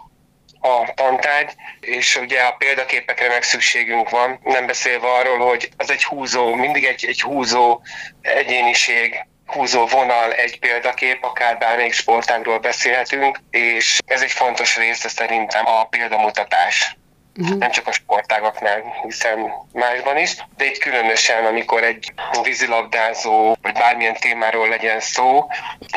a 0.62 0.94
tantárgy, 0.94 1.52
és 1.80 2.16
ugye 2.16 2.42
a 2.42 2.52
példaképekre 2.52 3.28
meg 3.28 3.44
szükségünk 3.44 4.10
van, 4.10 4.40
nem 4.44 4.66
beszélve 4.66 5.08
arról, 5.08 5.38
hogy 5.38 5.70
az 5.78 5.92
egy 5.92 6.04
húzó, 6.04 6.54
mindig 6.54 6.86
egy, 6.86 7.06
egy 7.08 7.22
húzó 7.22 7.82
egyéniség, 8.22 9.26
húzó 9.46 9.86
vonal 9.86 10.34
egy 10.34 10.60
példakép, 10.60 11.24
akár 11.24 11.58
bármelyik 11.58 11.94
sportágról 11.94 12.60
beszélhetünk, 12.60 13.40
és 13.50 14.00
ez 14.06 14.22
egy 14.22 14.32
fontos 14.32 14.78
része 14.78 15.10
szerintem 15.10 15.68
a 15.68 15.86
példamutatás 15.86 16.96
uh-huh. 17.38 17.58
nem 17.58 17.72
csak 17.72 17.88
a 17.88 17.92
sportágaknál, 17.92 18.84
hiszen 19.04 19.38
másban 19.74 20.18
is, 20.18 20.36
de 20.58 20.66
itt 20.66 20.78
különösen, 20.78 21.46
amikor 21.46 21.84
egy 21.84 22.14
vízilabdázó, 22.44 23.56
vagy 23.62 23.74
bármilyen 23.74 24.16
témáról 24.20 24.70
legyen 24.70 25.00
szó, 25.00 25.48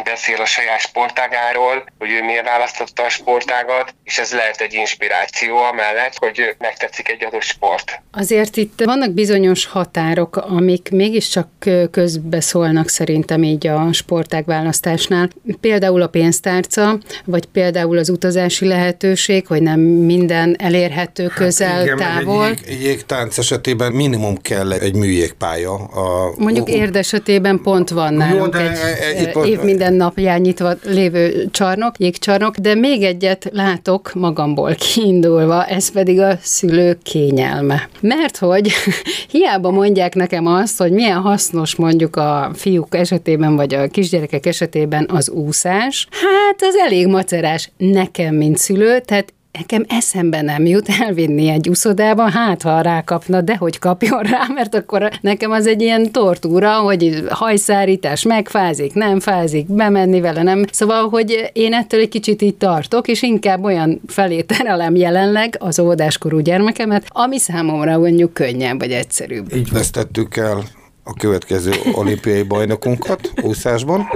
beszél 0.04 0.40
a 0.40 0.44
saját 0.44 0.80
sportágáról, 0.80 1.84
hogy 1.98 2.10
ő 2.10 2.22
miért 2.22 2.44
választotta 2.44 3.02
a 3.02 3.08
sportágat, 3.08 3.94
és 4.04 4.18
ez 4.18 4.32
lehet 4.32 4.60
egy 4.60 4.72
inspiráció 4.72 5.56
amellett, 5.56 6.18
hogy 6.18 6.54
megtetszik 6.58 7.08
egy 7.08 7.24
adott 7.24 7.42
sport. 7.42 8.02
Azért 8.12 8.56
itt 8.56 8.80
vannak 8.84 9.10
bizonyos 9.10 9.66
határok, 9.66 10.36
amik 10.36 10.88
mégiscsak 10.90 11.48
közbeszólnak 11.90 12.88
szerintem 12.88 13.42
így 13.42 13.66
a 13.66 13.92
sportág 13.92 14.44
választásnál. 14.44 15.28
Például 15.60 16.02
a 16.02 16.06
pénztárca, 16.06 16.98
vagy 17.24 17.44
például 17.44 17.98
az 17.98 18.08
utazási 18.08 18.66
lehetőség, 18.66 19.46
hogy 19.46 19.62
nem 19.62 19.80
minden 19.80 20.56
elérhető 20.58 21.23
közel, 21.28 21.68
hát 21.68 21.84
igen, 21.84 21.96
távol. 21.96 22.46
Egy, 22.46 22.60
jég, 22.66 22.76
egy 22.76 22.82
jégtánc 22.82 23.38
esetében 23.38 23.92
minimum 23.92 24.36
kell 24.36 24.72
egy 24.72 24.94
műjégpálya. 24.94 25.72
A, 25.74 26.34
Mondjuk 26.36 26.68
érd 26.68 26.96
esetében 26.96 27.60
pont 27.62 27.90
van 27.90 28.14
nálunk 28.14 28.54
Jó, 28.54 28.60
egy, 28.60 28.76
egy, 29.16 29.26
egy 29.26 29.48
év 29.48 29.60
minden 29.60 29.92
napján 29.92 30.40
nyitva 30.40 30.72
lévő 30.82 31.48
csarnok, 31.50 31.98
jégcsarnok, 31.98 32.56
de 32.56 32.74
még 32.74 33.02
egyet 33.02 33.48
látok 33.52 34.14
magamból 34.14 34.74
kiindulva, 34.74 35.64
ez 35.64 35.90
pedig 35.90 36.20
a 36.20 36.38
szülők 36.42 37.02
kényelme. 37.02 37.88
Mert 38.00 38.36
hogy 38.36 38.72
hiába 39.30 39.70
mondják 39.70 40.14
nekem 40.14 40.46
azt, 40.46 40.78
hogy 40.78 40.92
milyen 40.92 41.20
hasznos 41.20 41.74
mondjuk 41.74 42.16
a 42.16 42.50
fiúk 42.54 42.94
esetében, 42.94 43.56
vagy 43.56 43.74
a 43.74 43.88
kisgyerekek 43.88 44.46
esetében 44.46 45.08
az 45.12 45.30
úszás, 45.30 46.08
hát 46.10 46.62
az 46.62 46.74
elég 46.76 47.06
macerás 47.06 47.70
nekem, 47.76 48.34
mint 48.34 48.58
szülő, 48.58 49.00
tehát 49.00 49.33
nekem 49.58 49.84
eszembe 49.88 50.42
nem 50.42 50.66
jut 50.66 50.88
elvinni 51.00 51.48
egy 51.48 51.68
úszodába, 51.68 52.30
hát 52.30 52.62
ha 52.62 52.80
rákapna, 52.80 53.40
de 53.40 53.56
hogy 53.56 53.78
kapjon 53.78 54.22
rá, 54.22 54.46
mert 54.54 54.74
akkor 54.74 55.10
nekem 55.20 55.50
az 55.50 55.66
egy 55.66 55.82
ilyen 55.82 56.12
tortúra, 56.12 56.78
hogy 56.78 57.22
hajszárítás 57.28 58.22
megfázik, 58.22 58.94
nem 58.94 59.20
fázik, 59.20 59.66
bemenni 59.66 60.20
vele, 60.20 60.42
nem. 60.42 60.64
Szóval, 60.72 61.08
hogy 61.08 61.50
én 61.52 61.72
ettől 61.72 62.00
egy 62.00 62.08
kicsit 62.08 62.42
így 62.42 62.56
tartok, 62.56 63.08
és 63.08 63.22
inkább 63.22 63.64
olyan 63.64 64.00
felé 64.06 64.40
terelem 64.40 64.96
jelenleg 64.96 65.56
az 65.58 65.78
óvodáskorú 65.78 66.38
gyermekemet, 66.38 67.04
ami 67.08 67.38
számomra 67.38 67.98
mondjuk 67.98 68.32
könnyebb 68.32 68.78
vagy 68.78 68.90
egyszerűbb. 68.90 69.54
Így 69.54 69.72
vesztettük 69.72 70.36
el 70.36 70.62
a 71.04 71.14
következő 71.14 71.72
olimpiai 71.92 72.42
bajnokunkat 72.42 73.32
úszásban. 73.42 74.10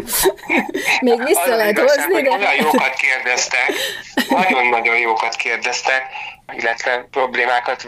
Még 1.00 1.22
vissza 1.24 1.56
lehet 1.56 1.78
hozni, 1.78 2.22
de... 2.22 2.28
Nagyon 2.28 2.54
jókat 2.58 2.94
kérdeztek, 2.94 3.72
nagyon-nagyon 4.28 4.98
jókat 4.98 5.36
kérdeztek 5.36 6.02
illetve 6.52 7.06
problémákat 7.10 7.82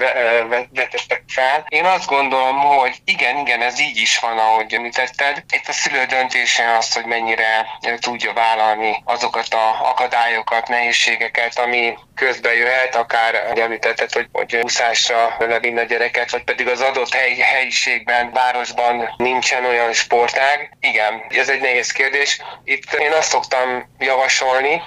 vetettek 0.74 1.22
fel. 1.28 1.64
Én 1.68 1.84
azt 1.84 2.06
gondolom, 2.06 2.58
hogy 2.58 2.96
igen, 3.04 3.38
igen, 3.38 3.62
ez 3.62 3.80
így 3.80 3.96
is 3.96 4.18
van, 4.18 4.38
ahogy 4.38 4.74
említetted. 4.74 5.44
Itt 5.54 5.68
a 5.68 5.72
szülő 5.72 6.04
döntése 6.04 6.76
az, 6.76 6.94
hogy 6.94 7.04
mennyire 7.04 7.66
tudja 8.00 8.32
vállalni 8.32 9.02
azokat 9.04 9.54
a 9.54 9.88
akadályokat, 9.88 10.68
nehézségeket, 10.68 11.58
ami 11.58 11.98
közbe 12.14 12.54
jöhet, 12.54 12.94
akár 12.94 13.46
hogy 13.48 13.58
említetted, 13.58 14.12
hogy, 14.12 14.28
hogy 14.32 14.56
úszásra 14.56 15.36
levinni 15.38 15.78
a 15.78 15.84
gyereket, 15.84 16.30
vagy 16.30 16.44
pedig 16.44 16.68
az 16.68 16.80
adott 16.80 17.14
hely, 17.14 17.34
helyiségben, 17.34 18.30
városban 18.32 19.14
nincsen 19.16 19.64
olyan 19.64 19.92
sportág. 19.92 20.76
Igen, 20.80 21.24
ez 21.28 21.48
egy 21.48 21.60
nehéz 21.60 21.92
kérdés. 21.92 22.40
Itt 22.64 22.92
én 22.92 23.12
azt 23.12 23.28
szoktam 23.28 23.88
javasolni, 23.98 24.82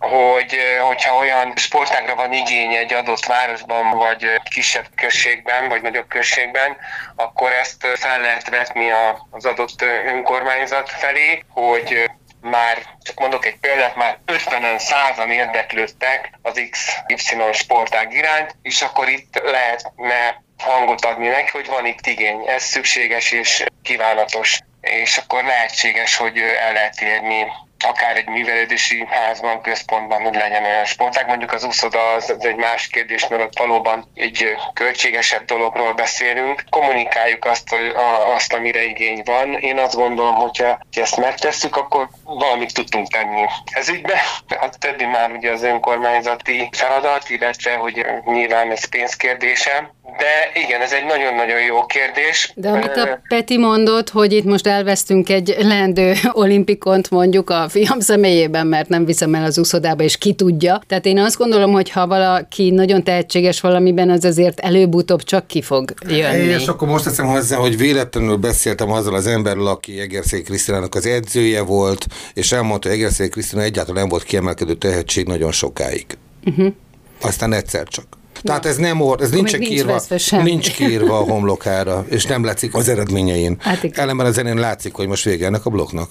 hogy 0.00 0.56
hogyha 0.80 1.16
olyan 1.16 1.52
sportágra 1.56 2.14
van 2.14 2.32
igény 2.32 2.74
egy 2.74 2.92
adott 2.92 3.24
városban, 3.24 3.90
vagy 3.90 4.40
kisebb 4.50 4.86
községben, 4.94 5.68
vagy 5.68 5.82
nagyobb 5.82 6.08
községben, 6.08 6.76
akkor 7.16 7.52
ezt 7.52 7.86
fel 7.94 8.20
lehet 8.20 8.48
vetni 8.48 8.90
az 9.30 9.44
adott 9.44 9.82
önkormányzat 10.06 10.90
felé, 10.90 11.44
hogy 11.48 12.10
már, 12.40 12.78
csak 13.02 13.18
mondok 13.18 13.46
egy 13.46 13.58
példát, 13.58 13.96
már 13.96 14.18
50-en, 14.26 14.78
100 14.78 15.28
érdeklődtek 15.28 16.30
az 16.42 16.62
XY 16.70 17.36
sportág 17.52 18.12
iránt, 18.12 18.56
és 18.62 18.82
akkor 18.82 19.08
itt 19.08 19.42
lehetne 19.44 20.42
hangot 20.58 21.04
adni 21.04 21.28
neki, 21.28 21.50
hogy 21.52 21.66
van 21.66 21.86
itt 21.86 22.06
igény, 22.06 22.42
ez 22.46 22.62
szükséges 22.62 23.32
és 23.32 23.64
kívánatos, 23.82 24.58
és 24.80 25.16
akkor 25.16 25.44
lehetséges, 25.44 26.16
hogy 26.16 26.38
el 26.38 26.72
lehet 26.72 27.00
érni 27.00 27.46
akár 27.84 28.16
egy 28.16 28.28
művelődési 28.28 29.06
házban, 29.10 29.60
központban, 29.62 30.22
hogy 30.22 30.34
legyen 30.34 30.64
olyan 30.64 30.84
sportág. 30.84 31.26
Mondjuk 31.26 31.52
az 31.52 31.64
úszoda 31.64 32.12
az, 32.12 32.30
az 32.30 32.44
egy 32.44 32.56
más 32.56 32.86
kérdés, 32.86 33.28
mert 33.28 33.42
ott 33.42 33.58
valóban 33.58 34.10
egy 34.14 34.56
költségesebb 34.74 35.44
dologról 35.44 35.92
beszélünk. 35.92 36.64
Kommunikáljuk 36.70 37.44
azt, 37.44 37.68
hogy 37.68 37.86
a, 37.88 38.34
azt, 38.34 38.52
amire 38.52 38.82
igény 38.84 39.22
van. 39.24 39.52
Én 39.52 39.78
azt 39.78 39.94
gondolom, 39.94 40.34
hogyha 40.34 40.78
ezt 40.92 41.16
megtesszük, 41.16 41.76
akkor 41.76 42.08
valamit 42.24 42.74
tudtunk 42.74 43.08
tenni. 43.08 43.44
Ez 43.64 43.88
ügyben 43.88 44.18
a 44.48 44.68
többi 44.78 45.04
már 45.04 45.30
ugye 45.30 45.50
az 45.50 45.62
önkormányzati 45.62 46.68
feladat, 46.72 47.28
illetve 47.28 47.74
hogy 47.74 48.06
nyilván 48.24 48.70
ez 48.70 48.88
pénzkérdése. 48.88 49.94
De 50.18 50.60
igen, 50.66 50.80
ez 50.80 50.92
egy 50.92 51.04
nagyon-nagyon 51.04 51.60
jó 51.60 51.86
kérdés. 51.86 52.52
De 52.54 52.68
amit 52.68 52.96
a 52.96 53.20
Peti 53.28 53.58
mondott, 53.58 54.10
hogy 54.10 54.32
itt 54.32 54.44
most 54.44 54.66
elvesztünk 54.66 55.28
egy 55.28 55.56
leendő 55.58 56.12
olimpikont 56.32 57.10
mondjuk 57.10 57.50
a 57.50 57.68
fiam 57.68 58.00
személyében, 58.00 58.66
mert 58.66 58.88
nem 58.88 59.04
viszem 59.04 59.34
el 59.34 59.44
az 59.44 59.58
úszodába, 59.58 60.02
és 60.02 60.18
ki 60.18 60.32
tudja. 60.32 60.80
Tehát 60.86 61.06
én 61.06 61.18
azt 61.18 61.36
gondolom, 61.36 61.72
hogy 61.72 61.90
ha 61.90 62.06
valaki 62.06 62.70
nagyon 62.70 63.04
tehetséges 63.04 63.60
valamiben, 63.60 64.10
az 64.10 64.24
azért 64.24 64.60
előbb-utóbb 64.60 65.22
csak 65.22 65.46
ki 65.46 65.62
fog 65.62 65.92
jönni. 66.08 66.44
És 66.44 66.66
akkor 66.66 66.88
most 66.88 67.04
teszem 67.04 67.26
hozzá, 67.26 67.56
hogy 67.56 67.76
véletlenül 67.76 68.36
beszéltem 68.36 68.90
azzal 68.90 69.14
az 69.14 69.26
emberrel, 69.26 69.66
aki 69.66 70.00
Egerszék 70.00 70.44
Krisztinának 70.44 70.94
az 70.94 71.06
edzője 71.06 71.62
volt, 71.62 72.06
és 72.34 72.52
elmondta, 72.52 72.88
hogy 72.88 72.98
Egerszék 72.98 73.30
Krisztina 73.30 73.62
egyáltalán 73.62 74.00
nem 74.00 74.08
volt 74.08 74.22
kiemelkedő 74.22 74.74
tehetség 74.74 75.26
nagyon 75.26 75.52
sokáig. 75.52 76.06
Uh-huh. 76.44 76.72
Aztán 77.20 77.52
egyszer 77.52 77.88
csak. 77.88 78.19
Tehát 78.42 78.66
ez 78.66 78.76
nem 78.76 79.00
or, 79.00 79.20
ez 79.20 79.30
nincs, 79.30 79.52
nincs 79.52 79.68
kiírva, 79.68 80.00
nincs 80.42 80.72
kiírva 80.72 81.18
a 81.18 81.22
homlokára, 81.22 82.04
és 82.08 82.24
nem 82.24 82.44
látszik 82.44 82.74
az 82.74 82.88
eredményein. 82.88 83.56
Hát 83.60 83.82
igen. 83.82 84.02
Ellenben 84.02 84.26
a 84.26 84.30
zenén 84.30 84.56
látszik, 84.56 84.94
hogy 84.94 85.06
most 85.06 85.24
vége 85.24 85.46
ennek 85.46 85.66
a 85.66 85.70
blokknak. 85.70 86.10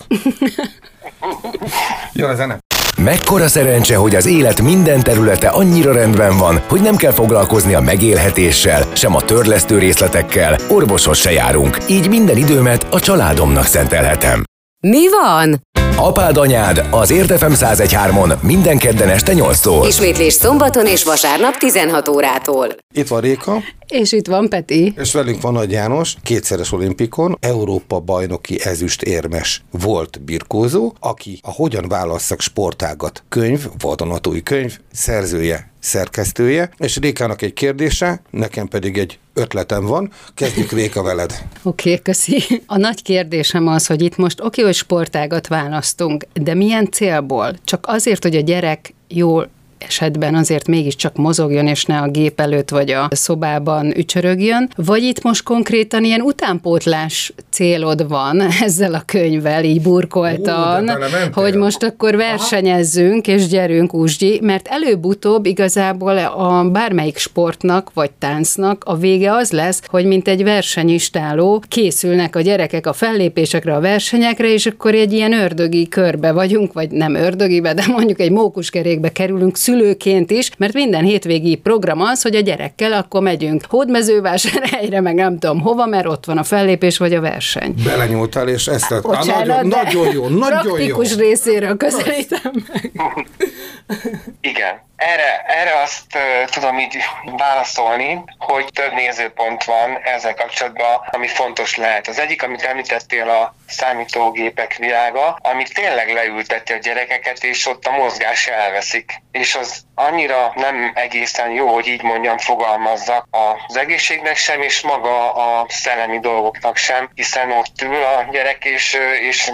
Jó 2.14 2.28
a 2.28 2.36
zene. 2.36 2.60
Mekkora 3.04 3.48
szerencse, 3.48 3.96
hogy 3.96 4.16
az 4.16 4.26
élet 4.26 4.62
minden 4.62 5.04
területe 5.04 5.48
annyira 5.48 5.94
rendben 5.94 6.38
van, 6.38 6.62
hogy 6.68 6.82
nem 6.82 6.96
kell 6.96 7.12
foglalkozni 7.12 7.74
a 7.74 7.80
megélhetéssel, 7.80 8.86
sem 8.94 9.16
a 9.16 9.22
törlesztő 9.22 9.78
részletekkel, 9.78 10.58
orvoshoz 10.70 11.18
se 11.18 11.32
járunk, 11.32 11.78
így 11.88 12.10
minden 12.10 12.38
időmet 12.38 12.88
a 12.92 13.00
családomnak 13.00 13.66
szentelhetem. 13.66 14.44
Mi 14.80 15.10
van? 15.10 15.62
Apád 16.02 16.38
anyád 16.38 16.88
az 16.92 17.12
Érdefem 17.12 17.54
1013-on 17.56 18.42
minden 18.42 18.78
kedden 18.78 19.10
este 19.10 19.34
8-tól. 19.36 19.84
Ismétlés 19.88 20.34
szombaton 20.34 20.86
és 20.86 21.04
vasárnap 21.04 21.58
16 21.58 22.08
órától. 22.08 22.68
Itt 22.94 23.08
van 23.08 23.22
Réka, 23.22 23.58
És 23.88 24.12
itt 24.12 24.28
van 24.28 24.50
Peti. 24.50 24.94
és 24.98 25.14
velünk 25.14 25.42
van 25.42 25.54
Nagy 25.54 25.72
János, 25.72 26.16
kétszeres 26.24 26.72
olimpikon, 26.72 27.38
Európa 27.40 28.00
bajnoki 28.00 28.60
ezüst 28.64 29.02
érmes 29.02 29.64
volt 29.72 30.22
birkózó, 30.22 30.94
aki 31.00 31.40
a 31.44 31.52
Hogyan 31.52 31.88
válasszak 31.88 32.42
sportágat 32.42 33.24
könyv, 33.30 33.68
vadonatúj 33.80 34.42
könyv, 34.42 34.78
szerzője, 34.92 35.72
szerkesztője, 35.80 36.70
és 36.78 36.98
Rékának 36.98 37.42
egy 37.42 37.54
kérdése, 37.54 38.22
nekem 38.30 38.68
pedig 38.68 38.98
egy 38.98 39.20
ötletem 39.34 39.86
van. 39.86 40.12
Kezdjük 40.34 40.72
Réka 40.72 41.04
veled. 41.04 41.32
Oké, 41.64 41.90
okay, 41.90 42.02
köszi. 42.02 42.62
A 42.66 42.78
nagy 42.78 43.02
kérdésem 43.02 43.68
az, 43.68 43.86
hogy 43.86 44.02
itt 44.02 44.18
most 44.18 44.40
oké, 44.40 44.48
okay, 44.48 44.64
hogy 44.64 44.74
sportágat 44.74 45.48
választunk, 45.48 46.26
de 46.34 46.54
milyen 46.54 46.92
célból? 46.92 47.56
Csak 47.64 47.86
azért, 47.88 48.24
hogy 48.24 48.36
a 48.36 48.42
gyerek 48.42 48.94
jól 49.08 49.50
esetben 49.80 50.36
azért 50.36 50.68
mégiscsak 50.68 51.16
mozogjon, 51.16 51.68
és 51.68 51.86
ne 51.86 52.00
a 52.00 52.08
gép 52.08 52.40
előtt 52.40 52.70
vagy 52.70 52.92
a 52.92 53.08
szobában 53.12 53.98
ücsörögjön, 53.98 54.70
vagy 54.76 55.04
itt 55.04 55.22
most 55.22 55.44
konkrétan 55.44 56.04
ilyen 56.04 56.22
utánpótlás 56.22 57.34
célod 57.50 58.08
van 58.08 58.42
ezzel 58.66 58.94
a 58.94 59.04
könyvvel, 59.06 59.64
így 59.64 59.82
burkoltan, 59.82 60.90
Ú, 60.90 60.94
hogy 61.32 61.56
most 61.56 61.84
akkor 61.84 62.16
versenyezzünk, 62.16 63.28
és 63.28 63.48
gyerünk 63.48 63.94
úsgyi, 63.94 64.40
mert 64.42 64.68
előbb-utóbb 64.68 65.46
igazából 65.46 66.18
a 66.18 66.70
bármelyik 66.70 67.18
sportnak, 67.18 67.92
vagy 67.94 68.12
táncnak 68.12 68.84
a 68.86 68.96
vége 68.96 69.32
az 69.34 69.52
lesz, 69.52 69.82
hogy 69.86 70.06
mint 70.06 70.28
egy 70.28 70.44
versenyistáló 70.44 71.64
készülnek 71.68 72.36
a 72.36 72.42
gyerekek 72.42 72.88
a 72.88 72.94
fellépésekre, 72.94 73.76
a 73.76 73.80
versenyekre, 73.80 74.54
és 74.54 74.66
akkor 74.66 74.94
egy 74.94 75.14
ilyen 75.14 75.34
ördögi 75.34 75.88
körbe 75.88 76.32
vagyunk, 76.32 76.74
vagy 76.74 76.92
nem 76.92 77.16
ördögibe, 77.16 77.74
de 77.74 77.84
mondjuk 77.88 78.20
egy 78.20 78.32
mókuskerékbe 78.32 79.12
kerülünk 79.12 79.58
szülőként 79.70 80.32
is, 80.32 80.52
mert 80.58 80.74
minden 80.74 81.04
hétvégi 81.04 81.56
program 81.56 82.02
az, 82.02 82.22
hogy 82.22 82.36
a 82.36 82.40
gyerekkel 82.40 82.94
akkor 82.94 83.22
megyünk 83.22 83.64
hódmezővásárhelyre, 83.70 85.02
meg 85.08 85.16
nem 85.16 85.38
tudom 85.40 85.60
hova, 85.62 85.86
mert 85.86 86.06
ott 86.06 86.26
van 86.26 86.38
a 86.38 86.44
fellépés 86.44 86.98
vagy 86.98 87.14
a 87.14 87.22
verseny. 87.22 87.74
Belenyúltál, 87.84 88.48
és 88.48 88.68
ezt 88.68 88.90
lett. 88.90 89.06
Á, 89.06 89.08
Bocsánat, 89.08 89.46
nagyon, 89.46 89.68
nagyon 89.68 90.14
jó, 90.14 90.28
nagyon 90.28 90.64
jó. 90.64 90.74
praktikus 90.74 91.16
részéről 91.16 91.78
közelítem 91.78 92.52
meg. 92.68 92.92
Igen. 94.60 94.82
Erre, 94.96 95.44
erre 95.48 95.82
azt 95.82 96.18
tudom 96.46 96.80
így 96.80 96.98
válaszolni, 97.24 98.24
hogy 98.38 98.66
több 98.74 98.94
nézőpont 98.94 99.64
van 99.64 99.98
ezzel 100.04 100.34
kapcsolatban, 100.34 101.08
ami 101.12 101.28
fontos 101.28 101.76
lehet. 101.76 102.08
Az 102.08 102.20
egyik, 102.20 102.44
amit 102.44 102.62
említettél, 102.62 103.30
a 103.30 103.56
számítógépek 103.68 104.76
világa, 104.76 105.40
ami 105.42 105.64
tényleg 105.64 106.14
leülteti 106.14 106.74
a 106.74 106.78
gyerekeket, 106.78 107.44
és 107.44 107.66
ott 107.68 107.86
a 107.86 107.92
mozgás 107.92 108.48
elveszik. 108.48 109.22
És 109.32 109.56
az 109.56 109.82
annyira 109.96 110.52
nem 110.56 110.92
egészen 110.96 111.52
jó, 111.52 111.74
hogy 111.74 111.88
így 111.88 112.04
mondjam, 112.04 112.38
fogalmazzak 112.38 113.28
az 113.32 113.78
egészségnek 113.78 114.36
sem, 114.36 114.62
és 114.62 114.82
maga 114.82 115.34
a 115.34 115.66
szellemi 115.70 116.20
dolgoknak 116.20 116.78
sem, 116.78 117.10
hiszen 117.16 117.52
ott 117.52 117.82
ül 117.82 118.04
a 118.04 118.28
gyerek, 118.32 118.66
és, 118.66 118.98
és 119.22 119.52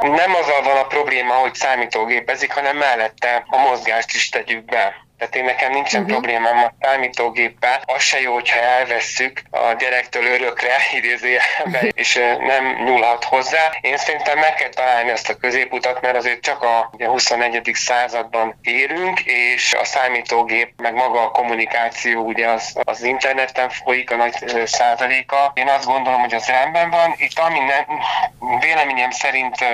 nem 0.00 0.34
azzal 0.34 0.62
van 0.62 0.76
a 0.76 0.86
probléma, 0.86 1.34
hogy 1.34 1.54
számítógépezik, 1.54 2.52
hanem 2.52 2.76
mellette 2.76 3.44
a 3.46 3.56
mozgást 3.56 4.14
is 4.14 4.28
tegyük 4.28 4.64
be. 4.64 5.05
Tehát 5.18 5.36
én 5.36 5.44
nekem 5.44 5.72
nincsen 5.72 6.02
uh-huh. 6.02 6.16
problémám 6.16 6.64
a 6.64 6.72
számítógéppel. 6.80 7.82
Az 7.84 8.02
se 8.02 8.20
jó, 8.20 8.32
hogyha 8.32 8.58
elvesszük 8.58 9.42
a 9.50 9.74
gyerektől 9.78 10.24
örökre, 10.24 10.76
idézőjelben, 10.98 11.92
és 11.94 12.16
ö, 12.16 12.36
nem 12.36 12.82
nyúlhat 12.84 13.24
hozzá. 13.24 13.72
Én 13.80 13.96
szerintem 13.96 14.38
meg 14.38 14.54
kell 14.54 14.68
találni 14.68 15.10
ezt 15.10 15.28
a 15.28 15.36
középutat, 15.36 16.00
mert 16.00 16.16
azért 16.16 16.40
csak 16.40 16.62
a 16.62 16.90
ugye, 16.92 17.06
21. 17.06 17.70
században 17.74 18.58
érünk, 18.62 19.20
és 19.20 19.72
a 19.72 19.84
számítógép, 19.84 20.72
meg 20.76 20.94
maga 20.94 21.22
a 21.22 21.30
kommunikáció 21.30 22.22
ugye 22.22 22.48
az, 22.48 22.72
az 22.84 23.02
interneten 23.02 23.70
folyik 23.70 24.10
a 24.10 24.16
nagy 24.16 24.34
százaléka. 24.64 25.52
Én 25.54 25.68
azt 25.68 25.86
gondolom, 25.86 26.20
hogy 26.20 26.34
az 26.34 26.46
rendben 26.46 26.90
van. 26.90 27.14
Itt 27.16 27.38
ami 27.38 27.58
nem, 27.58 27.84
véleményem 28.60 29.10
szerint 29.10 29.64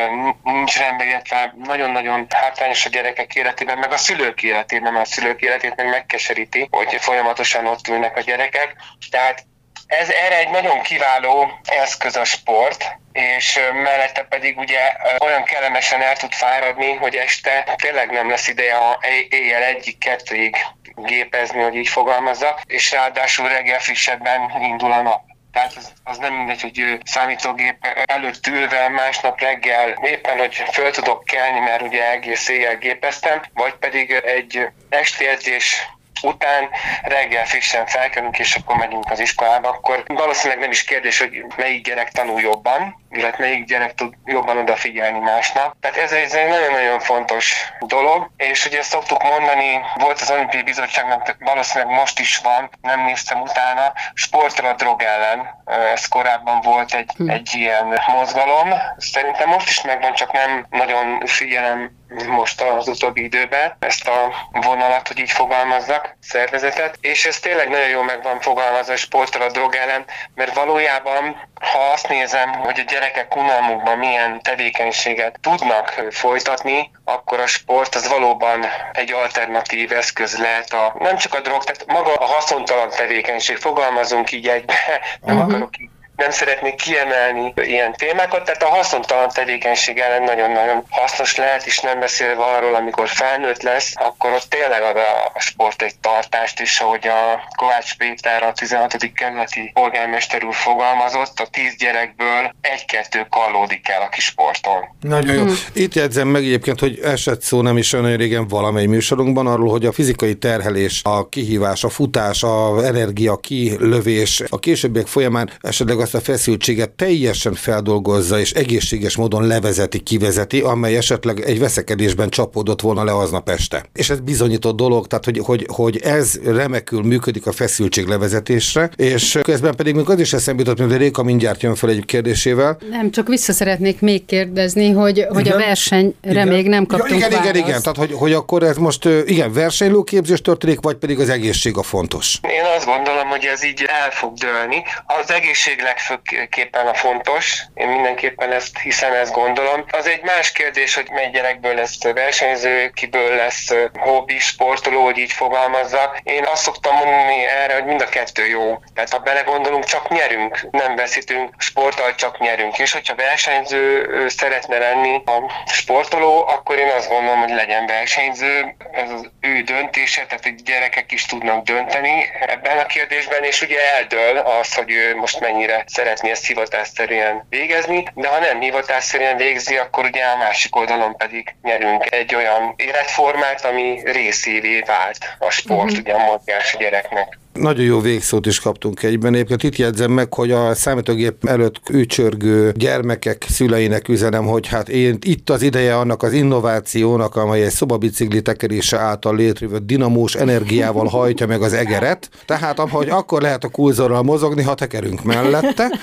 nincs 0.42 0.78
rendben, 0.78 1.06
illetve 1.06 1.54
nagyon-nagyon 1.64 2.26
hátrányos 2.28 2.86
a 2.86 2.88
gyerekek 2.88 3.34
életében, 3.34 3.78
meg 3.78 3.92
a 3.92 3.96
szülők 3.96 4.42
életében, 4.42 4.92
mert 4.92 5.06
a 5.06 5.10
szülők 5.10 5.31
életét 5.40 5.76
meg 5.76 5.88
megkeseríti, 5.88 6.68
hogy 6.70 6.96
folyamatosan 7.00 7.66
ott 7.66 7.88
ülnek 7.88 8.16
a 8.16 8.20
gyerekek. 8.20 8.74
Tehát 9.10 9.44
ez 9.86 10.10
erre 10.10 10.38
egy 10.38 10.50
nagyon 10.50 10.80
kiváló 10.80 11.60
eszköz 11.64 12.16
a 12.16 12.24
sport, 12.24 12.96
és 13.12 13.60
mellette 13.72 14.22
pedig 14.22 14.58
ugye 14.58 14.92
olyan 15.18 15.44
kellemesen 15.44 16.02
el 16.02 16.16
tud 16.16 16.32
fáradni, 16.32 16.94
hogy 16.94 17.14
este 17.14 17.74
tényleg 17.76 18.10
nem 18.10 18.30
lesz 18.30 18.48
ideje 18.48 18.76
a 18.76 18.98
éj- 19.10 19.32
éjjel 19.32 19.62
egyik 19.62 19.98
kettőig 19.98 20.56
gépezni, 20.96 21.62
hogy 21.62 21.74
így 21.74 21.88
fogalmazzak, 21.88 22.60
és 22.66 22.92
ráadásul 22.92 23.48
reggel 23.48 23.80
frissebben 23.80 24.52
indul 24.60 24.92
a 24.92 25.02
nap. 25.02 25.31
Tehát 25.52 25.76
az, 25.76 25.92
az 26.04 26.18
nem 26.18 26.34
mindegy, 26.34 26.60
hogy 26.60 26.98
számítógép 27.04 27.76
előtt 28.04 28.46
ülve 28.46 28.88
másnap 28.88 29.40
reggel 29.40 29.98
éppen, 30.02 30.38
hogy 30.38 30.54
föl 30.72 30.90
tudok 30.90 31.24
kelni, 31.24 31.58
mert 31.58 31.82
ugye 31.82 32.10
egész 32.10 32.48
éjjel 32.48 32.76
gépeztem, 32.76 33.42
vagy 33.54 33.74
pedig 33.74 34.10
egy 34.10 34.68
esti 34.88 35.26
edzés 35.26 35.88
után 36.22 36.68
reggel 37.02 37.46
frissen 37.46 37.86
felkelünk, 37.86 38.38
és 38.38 38.54
akkor 38.54 38.76
megyünk 38.76 39.10
az 39.10 39.20
iskolába, 39.20 39.68
akkor 39.68 40.02
valószínűleg 40.06 40.62
nem 40.62 40.70
is 40.70 40.84
kérdés, 40.84 41.18
hogy 41.18 41.44
melyik 41.56 41.84
gyerek 41.84 42.10
tanul 42.10 42.40
jobban, 42.40 43.01
illetve 43.12 43.44
melyik 43.44 43.64
gyerek 43.64 43.94
tud 43.94 44.14
jobban 44.24 44.56
odafigyelni 44.56 45.18
másnak. 45.18 45.76
Tehát 45.80 45.96
ez 45.96 46.12
egy 46.12 46.32
ez 46.32 46.38
egy 46.38 46.48
nagyon-nagyon 46.48 47.00
fontos 47.00 47.72
dolog, 47.80 48.30
és 48.36 48.66
ugye 48.66 48.82
szoktuk 48.82 49.22
mondani, 49.22 49.80
volt 49.94 50.20
az 50.20 50.30
Olimpiai 50.30 50.62
Bizottságnak, 50.62 51.36
valószínűleg 51.38 51.94
most 51.94 52.18
is 52.18 52.36
van, 52.36 52.70
nem 52.80 53.04
néztem 53.04 53.40
utána, 53.40 53.92
sportra 54.14 54.68
a 54.68 54.74
drog 54.74 55.02
ellen. 55.02 55.64
Ez 55.94 56.08
korábban 56.08 56.60
volt 56.60 56.94
egy, 56.94 57.10
egy 57.26 57.54
ilyen 57.54 58.00
mozgalom. 58.06 58.72
Szerintem 58.96 59.48
most 59.48 59.68
is 59.68 59.82
megvan, 59.82 60.14
csak 60.14 60.32
nem 60.32 60.66
nagyon 60.70 61.26
figyelem 61.26 62.00
most 62.26 62.60
az 62.60 62.88
utóbbi 62.88 63.22
időben 63.22 63.76
ezt 63.78 64.08
a 64.08 64.32
vonalat, 64.50 65.08
hogy 65.08 65.18
így 65.18 65.30
fogalmazzak, 65.30 66.16
szervezetet, 66.20 66.98
és 67.00 67.26
ez 67.26 67.38
tényleg 67.38 67.68
nagyon 67.68 67.88
jól 67.88 68.04
meg 68.04 68.22
van 68.22 68.40
fogalmazva 68.40 68.92
a 68.92 68.96
sporttal 68.96 69.42
a 69.42 69.50
drog 69.50 69.74
ellen, 69.74 70.04
mert 70.34 70.54
valójában, 70.54 71.48
ha 71.72 71.78
azt 71.78 72.08
nézem, 72.08 72.52
hogy 72.52 72.80
a 72.80 72.84
gyerekek 73.02 73.36
unalmukban 73.36 73.98
milyen 73.98 74.40
tevékenységet 74.42 75.38
tudnak 75.40 76.04
folytatni, 76.10 76.90
akkor 77.04 77.40
a 77.40 77.46
sport 77.46 77.94
az 77.94 78.08
valóban 78.08 78.64
egy 78.92 79.12
alternatív 79.12 79.92
eszköz 79.92 80.38
lehet 80.38 80.72
a, 80.72 80.94
nem 80.98 81.16
csak 81.16 81.34
a 81.34 81.40
drog, 81.40 81.64
tehát 81.64 81.86
maga 81.86 82.14
a 82.14 82.24
haszontalan 82.24 82.90
tevékenység, 82.90 83.56
fogalmazunk 83.56 84.32
így 84.32 84.48
egybe, 84.48 84.74
nem 85.20 85.36
uh-huh. 85.36 85.52
akarok 85.52 85.78
így 85.78 85.90
nem 86.22 86.30
szeretnék 86.30 86.74
kiemelni 86.74 87.52
ilyen 87.56 87.92
témákat, 87.92 88.44
tehát 88.44 88.62
a 88.62 88.74
haszontalan 88.78 89.28
tevékenység 89.34 89.98
ellen 89.98 90.22
nagyon-nagyon 90.22 90.84
hasznos 90.90 91.36
lehet, 91.36 91.66
és 91.66 91.80
nem 91.80 92.00
beszélve 92.00 92.42
arról, 92.42 92.74
amikor 92.74 93.08
felnőtt 93.08 93.62
lesz, 93.62 93.92
akkor 93.96 94.30
ott 94.32 94.46
tényleg 94.48 94.82
ad 94.82 94.96
a 95.34 95.40
sport 95.40 95.82
egy 95.82 95.94
tartást 96.00 96.60
is, 96.60 96.80
ahogy 96.80 97.06
a 97.06 97.22
Kovács 97.56 97.96
Péter, 97.96 98.42
a 98.42 98.52
16. 98.52 99.12
kerületi 99.14 99.70
polgármester 99.74 100.44
úr 100.44 100.54
fogalmazott, 100.54 101.40
a 101.40 101.46
tíz 101.50 101.74
gyerekből 101.78 102.54
egy-kettő 102.60 103.26
kallódik 103.30 103.88
el, 103.88 104.02
aki 104.02 104.20
sportol. 104.20 104.94
Nagyon 105.00 105.34
jó. 105.34 105.44
Itt 105.72 105.94
jegyzem 105.94 106.28
meg 106.28 106.42
egyébként, 106.42 106.80
hogy 106.80 106.98
esett 107.04 107.42
szó 107.42 107.60
nem 107.60 107.76
is 107.76 107.92
olyan 107.92 108.16
régen 108.16 108.48
valamely 108.48 108.86
műsorunkban 108.86 109.46
arról, 109.46 109.70
hogy 109.70 109.86
a 109.86 109.92
fizikai 109.92 110.34
terhelés, 110.34 111.00
a 111.04 111.28
kihívás, 111.28 111.84
a 111.84 111.88
futás, 111.88 112.42
a 112.42 112.84
energia 112.84 113.36
kilövés 113.36 114.42
a 114.48 114.58
későbbiek 114.58 115.06
folyamán 115.06 115.50
esetleg 115.60 115.98
a 115.98 116.06
azt 116.14 116.28
a 116.28 116.32
feszültséget 116.32 116.90
teljesen 116.90 117.54
feldolgozza 117.54 118.38
és 118.38 118.52
egészséges 118.52 119.16
módon 119.16 119.46
levezeti, 119.46 119.98
kivezeti, 119.98 120.60
amely 120.60 120.96
esetleg 120.96 121.40
egy 121.40 121.58
veszekedésben 121.58 122.28
csapódott 122.28 122.80
volna 122.80 123.04
le 123.04 123.16
aznap 123.16 123.48
este. 123.48 123.84
És 123.92 124.10
ez 124.10 124.20
bizonyított 124.20 124.76
dolog, 124.76 125.06
tehát 125.06 125.24
hogy, 125.24 125.38
hogy, 125.38 125.66
hogy 125.72 125.96
ez 125.96 126.40
remekül 126.44 127.02
működik 127.02 127.46
a 127.46 127.52
feszültség 127.52 128.06
levezetésre, 128.06 128.90
és 128.96 129.38
közben 129.42 129.76
pedig 129.76 129.94
még 129.94 130.08
az 130.08 130.20
is 130.20 130.32
eszembe 130.32 130.62
jutott, 130.62 130.88
hogy 130.88 130.96
Réka 130.96 131.22
mindjárt 131.22 131.62
jön 131.62 131.74
fel 131.74 131.90
egy 131.90 132.04
kérdésével. 132.04 132.78
Nem, 132.90 133.10
csak 133.10 133.28
vissza 133.28 133.52
szeretnék 133.52 134.00
még 134.00 134.24
kérdezni, 134.24 134.90
hogy, 134.90 135.26
hogy 135.28 135.48
a 135.48 135.56
versenyre 135.56 136.14
igen. 136.30 136.48
még 136.48 136.68
nem 136.68 136.86
kaptunk 136.86 137.10
ja, 137.10 137.16
igen, 137.16 137.30
választ. 137.30 137.54
igen, 137.54 137.68
igen, 137.68 137.82
tehát 137.82 137.98
hogy, 137.98 138.12
hogy 138.12 138.32
akkor 138.32 138.62
ez 138.62 138.76
most 138.76 139.08
igen, 139.26 139.52
versenylóképzés 139.52 140.40
történik, 140.40 140.80
vagy 140.80 140.96
pedig 140.96 141.20
az 141.20 141.28
egészség 141.28 141.76
a 141.76 141.82
fontos? 141.82 142.38
Én 142.42 142.64
azt 142.76 142.86
gondolom, 142.86 143.28
hogy 143.28 143.44
ez 143.44 143.64
így 143.64 143.84
el 144.02 144.10
fog 144.10 144.32
dőlni. 144.34 144.82
Az 145.20 145.30
egészség 145.30 145.80
legfőképpen 145.92 146.86
a 146.86 146.94
fontos, 146.94 147.62
én 147.74 147.88
mindenképpen 147.88 148.52
ezt 148.52 148.78
hiszem, 148.78 149.12
ezt 149.12 149.32
gondolom. 149.32 149.84
Az 149.90 150.06
egy 150.06 150.22
más 150.22 150.52
kérdés, 150.52 150.94
hogy 150.94 151.10
mely 151.10 151.30
gyerekből 151.30 151.74
lesz 151.74 152.02
versenyző, 152.02 152.90
kiből 152.94 153.36
lesz 153.36 153.74
hobbi, 153.98 154.38
sportoló, 154.38 155.04
hogy 155.04 155.18
így 155.18 155.32
fogalmazza. 155.32 156.16
Én 156.22 156.44
azt 156.44 156.62
szoktam 156.62 156.96
mondani 156.96 157.44
erre, 157.44 157.74
hogy 157.74 157.84
mind 157.84 158.00
a 158.00 158.08
kettő 158.08 158.46
jó. 158.46 158.82
Tehát 158.94 159.12
ha 159.12 159.18
belegondolunk, 159.18 159.84
csak 159.84 160.08
nyerünk, 160.08 160.68
nem 160.70 160.96
veszítünk, 160.96 161.54
sporttal 161.58 162.14
csak 162.14 162.38
nyerünk. 162.38 162.78
És 162.78 162.92
hogyha 162.92 163.14
versenyző 163.14 164.08
szeretne 164.28 164.78
lenni 164.78 165.22
a 165.26 165.52
sportoló, 165.66 166.48
akkor 166.48 166.78
én 166.78 166.90
azt 166.90 167.08
gondolom, 167.08 167.40
hogy 167.40 167.54
legyen 167.54 167.86
versenyző. 167.86 168.76
Ez 168.92 169.10
az 169.10 169.30
ő 169.40 169.60
döntése, 169.60 170.26
tehát 170.26 170.44
hogy 170.44 170.54
gyerekek 170.54 171.12
is 171.12 171.26
tudnak 171.26 171.64
dönteni 171.64 172.30
ebben 172.40 172.78
a 172.78 172.86
kérdésben, 172.86 173.44
és 173.44 173.62
ugye 173.62 173.94
eldől 173.94 174.36
az, 174.36 174.74
hogy 174.74 174.90
ő 174.90 175.16
most 175.16 175.40
mennyire 175.40 175.81
szeretné 175.86 176.30
ezt 176.30 176.46
hivatásszerűen 176.46 177.46
végezni, 177.48 178.04
de 178.14 178.28
ha 178.28 178.38
nem 178.38 178.60
hivatásszerűen 178.60 179.36
végzi, 179.36 179.76
akkor 179.76 180.04
ugye 180.04 180.24
a 180.24 180.36
másik 180.36 180.76
oldalon 180.76 181.16
pedig 181.16 181.54
nyerünk 181.62 182.12
egy 182.12 182.34
olyan 182.34 182.74
életformát, 182.76 183.64
ami 183.64 184.00
részévé 184.04 184.80
vált 184.80 185.36
a 185.38 185.50
sport, 185.50 185.82
uh-huh. 185.90 185.98
ugye 185.98 186.12
a 186.12 186.24
mozgás 186.24 186.74
a 186.74 186.78
gyereknek. 186.78 187.38
Nagyon 187.52 187.84
jó 187.84 188.00
végszót 188.00 188.46
is 188.46 188.60
kaptunk 188.60 189.02
egyben. 189.02 189.34
Egyébként 189.34 189.62
itt 189.62 189.76
jegyzem 189.76 190.10
meg, 190.10 190.34
hogy 190.34 190.50
a 190.50 190.74
számítógép 190.74 191.44
előtt 191.44 191.80
ücsörgő 191.90 192.72
gyermekek 192.76 193.46
szüleinek 193.48 194.08
üzenem, 194.08 194.44
hogy 194.44 194.66
hát 194.66 194.88
én 194.88 195.18
itt 195.20 195.50
az 195.50 195.62
ideje 195.62 195.96
annak 195.96 196.22
az 196.22 196.32
innovációnak, 196.32 197.36
amely 197.36 197.62
egy 197.62 197.70
szobabicikli 197.70 198.42
tekerése 198.42 198.98
által 198.98 199.36
létrejövő 199.36 199.78
dinamós 199.78 200.34
energiával 200.34 201.06
hajtja 201.06 201.46
meg 201.46 201.62
az 201.62 201.72
egeret. 201.72 202.30
Tehát 202.46 202.78
ahogy 202.78 203.08
akkor 203.08 203.42
lehet 203.42 203.64
a 203.64 203.68
kulzorral 203.68 204.22
mozogni, 204.22 204.62
ha 204.62 204.74
tekerünk 204.74 205.22
mellette. 205.22 205.98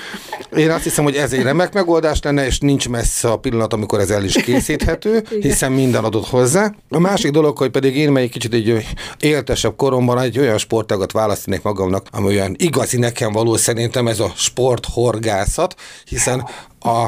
Én 0.56 0.70
azt 0.70 0.82
hiszem, 0.82 1.04
hogy 1.04 1.14
ez 1.14 1.32
egy 1.32 1.42
remek 1.42 1.72
megoldás 1.72 2.20
lenne, 2.22 2.46
és 2.46 2.58
nincs 2.58 2.88
messze 2.88 3.30
a 3.30 3.36
pillanat, 3.36 3.72
amikor 3.72 4.00
ez 4.00 4.10
el 4.10 4.24
is 4.24 4.34
készíthető, 4.34 5.22
hiszen 5.40 5.72
minden 5.72 6.04
adott 6.04 6.28
hozzá. 6.28 6.74
A 6.88 6.98
másik 6.98 7.30
dolog, 7.30 7.58
hogy 7.58 7.70
pedig 7.70 7.96
én 7.96 8.12
melyik 8.12 8.30
kicsit 8.30 8.54
egy 8.54 8.86
éltesebb 9.18 9.76
koromban 9.76 10.20
egy 10.20 10.38
olyan 10.38 10.58
sportágat 10.58 11.12
választ 11.12 11.39
választanék 11.40 11.62
magamnak, 11.62 12.06
ami 12.10 12.26
olyan 12.26 12.54
igazi 12.58 12.98
nekem 12.98 13.32
való 13.32 13.56
szerintem 13.56 14.06
ez 14.06 14.20
a 14.20 14.32
sporthorgászat, 14.36 15.74
hiszen 16.04 16.48
a 16.80 17.06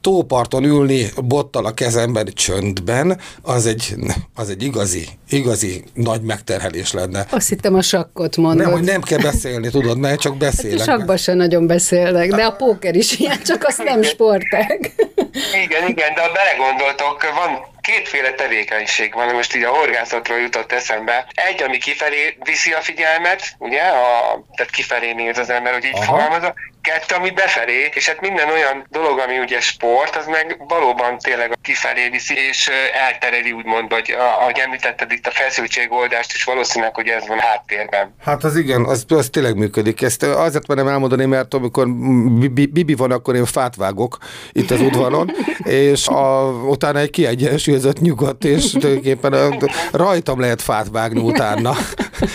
tóparton 0.00 0.64
ülni 0.64 1.10
bottal 1.24 1.66
a 1.66 1.70
kezemben 1.70 2.28
csöndben, 2.34 3.20
az 3.42 3.66
egy, 3.66 3.94
az 4.34 4.50
egy 4.50 4.62
igazi, 4.62 5.08
igazi 5.28 5.84
nagy 5.94 6.22
megterhelés 6.22 6.92
lenne. 6.92 7.26
Azt 7.30 7.48
hittem 7.48 7.74
a 7.74 7.82
sakkot 7.82 8.36
mondod. 8.36 8.64
Nem, 8.64 8.72
hogy 8.72 8.84
nem 8.84 9.00
kell 9.00 9.18
beszélni, 9.18 9.70
tudod, 9.70 9.98
mert 9.98 10.20
csak 10.20 10.36
beszélek. 10.36 10.78
Hát 10.78 10.88
a 10.88 10.90
sakkban 10.90 11.16
sem 11.16 11.36
nagyon 11.36 11.66
beszélnek, 11.66 12.30
de 12.30 12.44
a 12.44 12.50
póker 12.50 12.94
is 12.94 13.18
ilyen, 13.18 13.42
csak 13.44 13.64
azt 13.64 13.82
nem 13.82 14.02
sportág. 14.02 14.92
Igen, 15.64 15.88
igen, 15.88 16.14
de 16.14 16.20
ha 16.20 16.32
belegondoltok, 16.32 17.22
van 17.22 17.73
kétféle 17.84 18.32
tevékenység 18.32 19.14
van, 19.14 19.34
most 19.34 19.54
így 19.56 19.62
a 19.62 19.70
horgászatról 19.70 20.38
jutott 20.38 20.72
eszembe. 20.72 21.26
Egy, 21.34 21.62
ami 21.62 21.78
kifelé 21.78 22.36
viszi 22.44 22.72
a 22.72 22.80
figyelmet, 22.80 23.54
ugye, 23.58 23.82
a, 23.82 24.44
tehát 24.56 24.72
kifelé 24.72 25.12
néz 25.12 25.38
az 25.38 25.50
ember, 25.50 25.72
hogy 25.72 25.84
így 25.84 26.04
fogalmazza, 26.04 26.54
kettő, 26.84 27.14
ami 27.14 27.30
befelé, 27.30 27.90
és 27.94 28.08
hát 28.08 28.20
minden 28.20 28.48
olyan 28.50 28.86
dolog, 28.90 29.18
ami 29.18 29.38
ugye 29.38 29.60
sport, 29.60 30.16
az 30.16 30.26
meg 30.26 30.56
valóban 30.68 31.18
tényleg 31.18 31.58
kifelé 31.62 32.08
viszi, 32.08 32.34
és 32.48 32.70
eltereli 33.06 33.52
úgymond, 33.52 33.90
vagy 33.90 34.14
ahogy 34.40 34.58
említetted 34.58 35.12
itt 35.12 35.26
a 35.26 35.30
feszültségoldást, 35.30 36.32
és 36.34 36.44
valószínűleg, 36.44 36.94
hogy 36.94 37.08
ez 37.08 37.26
van 37.26 37.38
háttérben. 37.38 38.14
Hát 38.24 38.44
az 38.44 38.56
igen, 38.56 38.84
az, 38.84 39.04
az 39.08 39.28
tényleg 39.30 39.56
működik. 39.56 40.02
Ezt 40.02 40.22
azért 40.22 40.66
merem 40.66 40.88
elmondani, 40.88 41.24
mert 41.24 41.54
amikor 41.54 41.88
Bibi 42.70 42.94
van, 42.94 43.10
akkor 43.10 43.34
én 43.34 43.46
fát 43.46 43.76
vágok 43.76 44.18
itt 44.52 44.70
az 44.70 44.80
udvaron, 44.80 45.30
és 45.92 46.06
a, 46.06 46.42
utána 46.48 46.98
egy 46.98 47.10
kiegyensúlyozott 47.74 48.00
nyugodt, 48.00 48.44
és 48.44 48.70
tulajdonképpen 48.70 49.58
rajtam 49.92 50.40
lehet 50.40 50.62
fát 50.62 50.88
vágni 50.90 51.20
utána. 51.20 51.72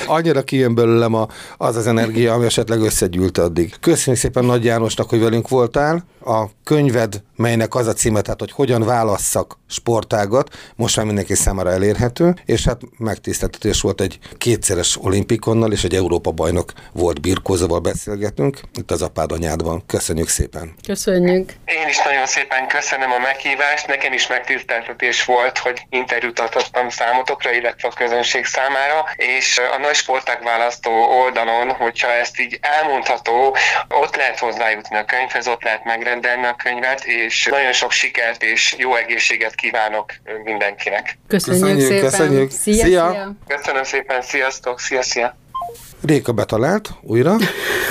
Annyira 0.08 0.41
kijön 0.41 0.75
belőlem 0.75 1.13
a, 1.13 1.28
az 1.58 1.75
az 1.75 1.88
energia, 1.88 2.34
ami 2.34 2.45
esetleg 2.45 2.82
összegyűlt 2.82 3.38
addig. 3.38 3.75
Köszönjük 3.80 4.21
szépen 4.21 4.45
Nagy 4.45 4.63
Jánosnak, 4.63 5.10
hogy 5.10 5.19
velünk 5.19 5.47
voltál. 5.47 6.04
A 6.29 6.49
könyved, 6.63 7.21
melynek 7.35 7.75
az 7.75 7.87
a 7.87 7.93
címe, 7.93 8.21
tehát 8.21 8.39
hogy 8.39 8.51
hogyan 8.51 8.85
válasszak 8.85 9.57
sportágat, 9.69 10.55
most 10.75 10.95
már 10.95 11.05
mindenki 11.05 11.35
számára 11.35 11.71
elérhető, 11.71 12.33
és 12.45 12.65
hát 12.65 12.81
megtiszteltetés 12.97 13.81
volt 13.81 14.01
egy 14.01 14.19
kétszeres 14.37 14.97
olimpikonnal 15.01 15.71
és 15.71 15.83
egy 15.83 15.95
Európa 15.95 16.31
bajnok 16.31 16.73
volt 16.93 17.21
birkózóval 17.21 17.79
beszélgetünk, 17.79 18.59
itt 18.73 18.91
az 18.91 19.01
apád 19.01 19.31
anyádban. 19.31 19.83
Köszönjük 19.85 20.29
szépen! 20.29 20.73
Köszönjük! 20.85 21.53
Én 21.65 21.87
is 21.87 21.97
nagyon 22.03 22.25
szépen 22.25 22.67
köszönöm 22.67 23.11
a 23.11 23.19
meghívást, 23.19 23.87
nekem 23.87 24.13
is 24.13 24.27
megtiszteltetés 24.27 25.25
volt, 25.25 25.57
hogy 25.57 25.81
interjút 25.89 26.39
adhattam 26.39 26.89
számotokra, 26.89 27.51
illetve 27.51 27.87
a 27.87 27.93
közönség 27.93 28.45
számára, 28.45 29.05
és 29.15 29.61
a 29.77 29.79
nagy 29.79 29.95
sporták 29.95 30.43
választó 30.43 30.91
oldalon, 30.91 31.69
hogyha 31.69 32.11
ezt 32.11 32.39
így 32.39 32.59
elmondható, 32.61 33.55
ott 33.89 34.15
lehet 34.15 34.39
hozzájutni 34.39 34.95
a 34.95 35.05
könyvhez, 35.05 35.47
ott 35.47 35.63
lehet 35.63 35.83
megrendelni 35.83 36.17
a 36.25 36.55
könyvet, 36.55 37.03
és 37.05 37.47
nagyon 37.51 37.71
sok 37.73 37.91
sikert 37.91 38.43
és 38.43 38.75
jó 38.77 38.95
egészséget 38.95 39.55
kívánok 39.55 40.13
mindenkinek. 40.43 41.17
Köszönjük, 41.27 41.62
köszönjük 41.62 41.88
szépen. 41.88 42.10
Köszönjük. 42.10 42.51
Szia, 42.51 42.86
szia. 42.86 43.10
szia. 43.12 43.32
Köszönöm 43.47 43.84
szépen, 43.84 44.21
sziasztok, 44.21 44.79
szia, 44.79 45.01
szia. 45.01 45.38
Réka 46.01 46.31
betalált 46.31 46.93
újra, 47.01 47.35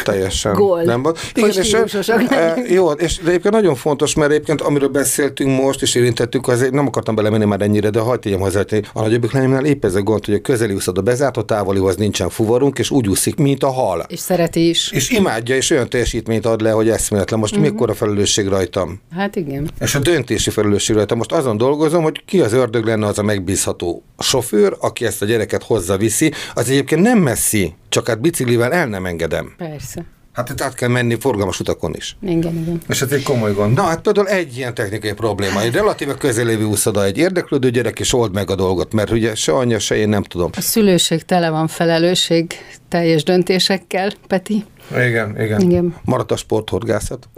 teljesen 0.04 0.52
Gól. 0.62 0.82
nem 0.82 1.02
volt. 1.02 1.18
Igen, 1.34 1.50
és, 1.50 1.72
e, 2.08 2.62
jó, 2.68 2.90
és 2.90 3.18
de 3.18 3.28
egyébként 3.28 3.54
nagyon 3.54 3.74
fontos, 3.74 4.14
mert 4.14 4.30
egyébként 4.30 4.60
amiről 4.60 4.88
beszéltünk 4.88 5.60
most, 5.60 5.82
és 5.82 5.94
érintettük, 5.94 6.48
azért 6.48 6.72
nem 6.72 6.86
akartam 6.86 7.14
belemenni 7.14 7.44
már 7.44 7.60
ennyire, 7.60 7.90
de 7.90 8.00
hagyd 8.00 8.20
tegyem 8.20 8.40
hozzá, 8.40 8.62
hogy 8.68 8.86
a 8.92 9.00
nagyobbik 9.00 9.32
lányomnál 9.32 9.64
épp 9.64 9.84
ez 9.84 9.94
a 9.94 10.02
gond, 10.02 10.24
hogy 10.24 10.34
a 10.34 10.40
közeli 10.40 10.74
úszod 10.74 10.98
a 10.98 11.00
bezárt, 11.00 11.36
a 11.36 11.42
távolihoz 11.42 11.96
nincsen 11.96 12.28
fuvarunk, 12.28 12.78
és 12.78 12.90
úgy 12.90 13.08
úszik, 13.08 13.36
mint 13.36 13.62
a 13.62 13.70
hal. 13.70 14.04
És 14.08 14.18
szereti 14.18 14.68
is. 14.68 14.90
És 14.92 15.10
imádja, 15.10 15.56
és 15.56 15.70
olyan 15.70 15.88
teljesítményt 15.88 16.46
ad 16.46 16.60
le, 16.60 16.70
hogy 16.70 16.88
eszméletlen. 16.88 17.40
Most 17.40 17.56
uh-huh. 17.56 17.70
mikor 17.70 17.90
a 17.90 17.94
felelősség 17.94 18.46
rajtam? 18.46 19.00
Hát 19.16 19.36
igen. 19.36 19.70
És 19.80 19.94
a 19.94 19.98
döntési 19.98 20.50
felelősség 20.50 20.96
rajtam. 20.96 21.16
Most 21.18 21.32
azon 21.32 21.56
dolgozom, 21.56 22.02
hogy 22.02 22.22
ki 22.24 22.40
az 22.40 22.52
ördög 22.52 22.84
lenne 22.84 23.06
az 23.06 23.18
a 23.18 23.22
megbízható 23.22 24.02
sofőr, 24.18 24.76
aki 24.80 25.04
ezt 25.04 25.22
a 25.22 25.24
gyereket 25.24 25.62
hozza 25.62 25.96
viszi. 25.96 26.32
Az 26.54 26.68
egyébként 26.68 27.02
nem 27.02 27.18
messzi, 27.18 27.74
csak 27.88 28.08
hát 28.08 28.20
biciklivel 28.20 28.72
el 28.72 28.86
nem 28.86 29.06
engedem. 29.06 29.54
Persze. 29.56 30.04
Hát 30.38 30.50
itt 30.50 30.60
át 30.60 30.74
kell 30.74 30.88
menni 30.88 31.16
forgalmas 31.20 31.60
utakon 31.60 31.94
is. 31.94 32.16
Igen, 32.22 32.56
igen. 32.56 32.80
És 32.88 33.00
ez 33.00 33.12
egy 33.12 33.22
komoly 33.22 33.52
gond. 33.52 33.74
Na 33.74 33.82
hát 33.82 34.00
például 34.00 34.28
egy 34.28 34.56
ilyen 34.56 34.74
technikai 34.74 35.12
probléma. 35.12 35.60
Egy 35.60 35.72
relatíve 35.72 36.14
közelévő 36.14 36.64
úszoda, 36.64 37.04
egy 37.04 37.18
érdeklődő 37.18 37.70
gyerek, 37.70 37.98
és 37.98 38.12
old 38.12 38.32
meg 38.32 38.50
a 38.50 38.54
dolgot, 38.54 38.92
mert 38.92 39.10
ugye 39.10 39.34
se 39.34 39.52
anyja, 39.52 39.78
se 39.78 39.96
én 39.96 40.08
nem 40.08 40.22
tudom. 40.22 40.50
A 40.56 40.60
szülőség 40.60 41.22
tele 41.22 41.50
van 41.50 41.66
felelősség 41.66 42.54
teljes 42.88 43.22
döntésekkel, 43.22 44.12
Peti. 44.26 44.64
Igen, 44.90 45.40
igen. 45.40 45.60
Igen. 45.60 45.96
Maradt 46.04 46.32
a 46.32 46.36
sporthorgászat. 46.36 47.28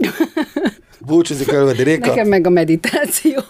Búcsúzik 0.99 1.51
Ölvedi 1.51 1.83
Réka. 1.83 2.07
Nekem 2.07 2.27
meg 2.27 2.47
a 2.47 2.49
meditáció. 2.49 3.39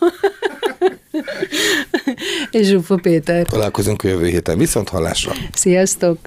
és 2.51 2.67
Zsufa 2.67 2.95
Péter. 2.95 3.45
Találkozunk 3.45 4.03
a 4.03 4.07
jövő 4.07 4.25
héten. 4.27 4.57
Viszont 4.57 4.89
hallásra. 4.89 5.31
Sziasztok! 5.53 6.17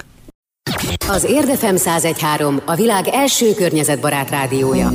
Az 1.08 1.24
Érdefem 1.24 1.74
1013 1.74 2.60
a 2.64 2.74
világ 2.74 3.08
első 3.08 3.54
környezetbarát 3.54 4.30
rádiója. 4.30 4.90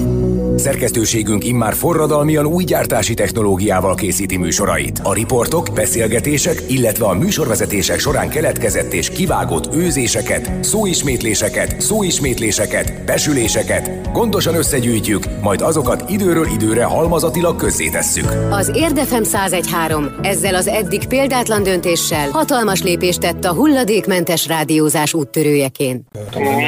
Szerkesztőségünk 0.59 1.43
immár 1.45 1.73
forradalmian 1.73 2.45
új 2.45 2.63
gyártási 2.63 3.13
technológiával 3.13 3.95
készíti 3.95 4.37
műsorait. 4.37 4.99
A 5.03 5.13
riportok, 5.13 5.67
beszélgetések, 5.73 6.63
illetve 6.67 7.05
a 7.05 7.13
műsorvezetések 7.13 7.99
során 7.99 8.29
keletkezett 8.29 8.93
és 8.93 9.09
kivágott 9.09 9.75
őzéseket, 9.75 10.63
szóismétléseket, 10.63 11.81
szóismétléseket, 11.81 13.03
besüléseket 13.05 14.11
gondosan 14.11 14.55
összegyűjtjük, 14.55 15.23
majd 15.41 15.61
azokat 15.61 16.09
időről 16.09 16.47
időre 16.47 16.83
halmazatilag 16.83 17.55
közzétesszük. 17.55 18.31
Az 18.49 18.71
Érdefem 18.73 19.23
1013 19.23 20.09
ezzel 20.21 20.55
az 20.55 20.67
eddig 20.67 21.07
példátlan 21.07 21.63
döntéssel 21.63 22.29
hatalmas 22.29 22.81
lépést 22.81 23.19
tett 23.19 23.45
a 23.45 23.53
hulladékmentes 23.53 24.47
rádiózás 24.47 25.13
úttörőjeként. 25.13 26.07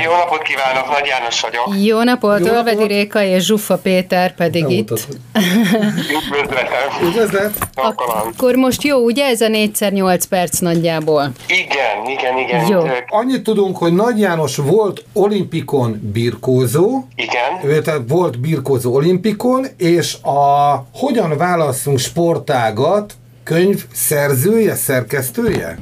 Jó 0.05 0.15
napot 0.17 0.41
kívánok, 0.41 0.89
Nagy 0.89 1.05
János 1.05 1.41
vagyok. 1.41 1.85
Jó 1.85 2.03
napot, 2.03 2.49
Olvedi 2.49 2.83
Réka 2.83 3.23
és 3.23 3.45
Zsuffa 3.45 3.79
Péter 3.81 4.35
pedig 4.35 4.69
itt. 4.69 4.91
Üdvözletem. 4.91 7.07
Üdvözlet! 7.07 7.53
Alkalom. 7.73 8.17
Akkor 8.33 8.55
most 8.55 8.83
jó, 8.83 8.97
ugye 8.97 9.25
ez 9.25 9.41
a 9.41 9.47
4x8 9.47 10.23
perc 10.29 10.59
nagyjából? 10.59 11.31
Igen, 11.47 12.09
igen, 12.09 12.37
igen. 12.37 12.67
Jó. 12.67 12.81
Annyit 13.07 13.43
tudunk, 13.43 13.77
hogy 13.77 13.93
Nagy 13.93 14.19
János 14.19 14.55
volt 14.55 15.03
olimpikon 15.13 16.09
birkózó, 16.13 17.03
Igen. 17.15 17.83
tehát 17.83 18.01
volt 18.07 18.39
birkózó 18.39 18.93
olimpikon, 18.93 19.65
és 19.77 20.13
a 20.21 20.75
Hogyan 20.93 21.37
válasszunk 21.37 21.99
sportágat 21.99 23.13
könyv 23.43 23.81
szerzője, 23.93 24.75
szerkesztője? 24.75 25.77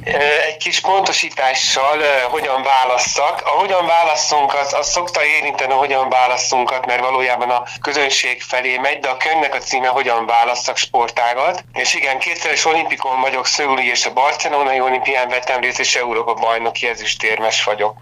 Egy 0.48 0.56
kis 0.56 0.80
pontosítással 0.80 1.98
hogyan 2.30 2.62
válasszak. 2.62 3.40
A 3.44 3.48
hogyan 3.48 3.86
válasszunk, 3.86 4.54
az, 4.54 4.74
az 4.74 4.90
szokta 4.90 5.20
érinteni 5.38 5.72
a 5.72 5.76
hogyan 5.76 6.08
válasszunkat, 6.08 6.86
mert 6.86 7.00
valójában 7.00 7.50
a 7.50 7.62
közönség 7.80 8.42
felé 8.42 8.76
megy, 8.76 8.98
de 8.98 9.08
a 9.08 9.16
könyvnek 9.16 9.54
a 9.54 9.58
címe 9.58 9.86
hogyan 9.86 10.26
válasszak 10.26 10.76
sportágat. 10.76 11.64
És 11.72 11.94
igen, 11.94 12.18
kétszeres 12.18 12.64
olimpikon 12.64 13.20
vagyok, 13.20 13.46
Szöuli 13.46 13.88
és 13.88 14.06
a 14.06 14.12
Barcelonai 14.12 14.80
olimpián 14.80 15.28
vettem 15.28 15.60
részt, 15.60 15.80
és 15.80 15.94
Európa 15.94 16.34
bajnoki 16.34 16.86
ezüstérmes 16.86 17.64
vagyok 17.64 17.96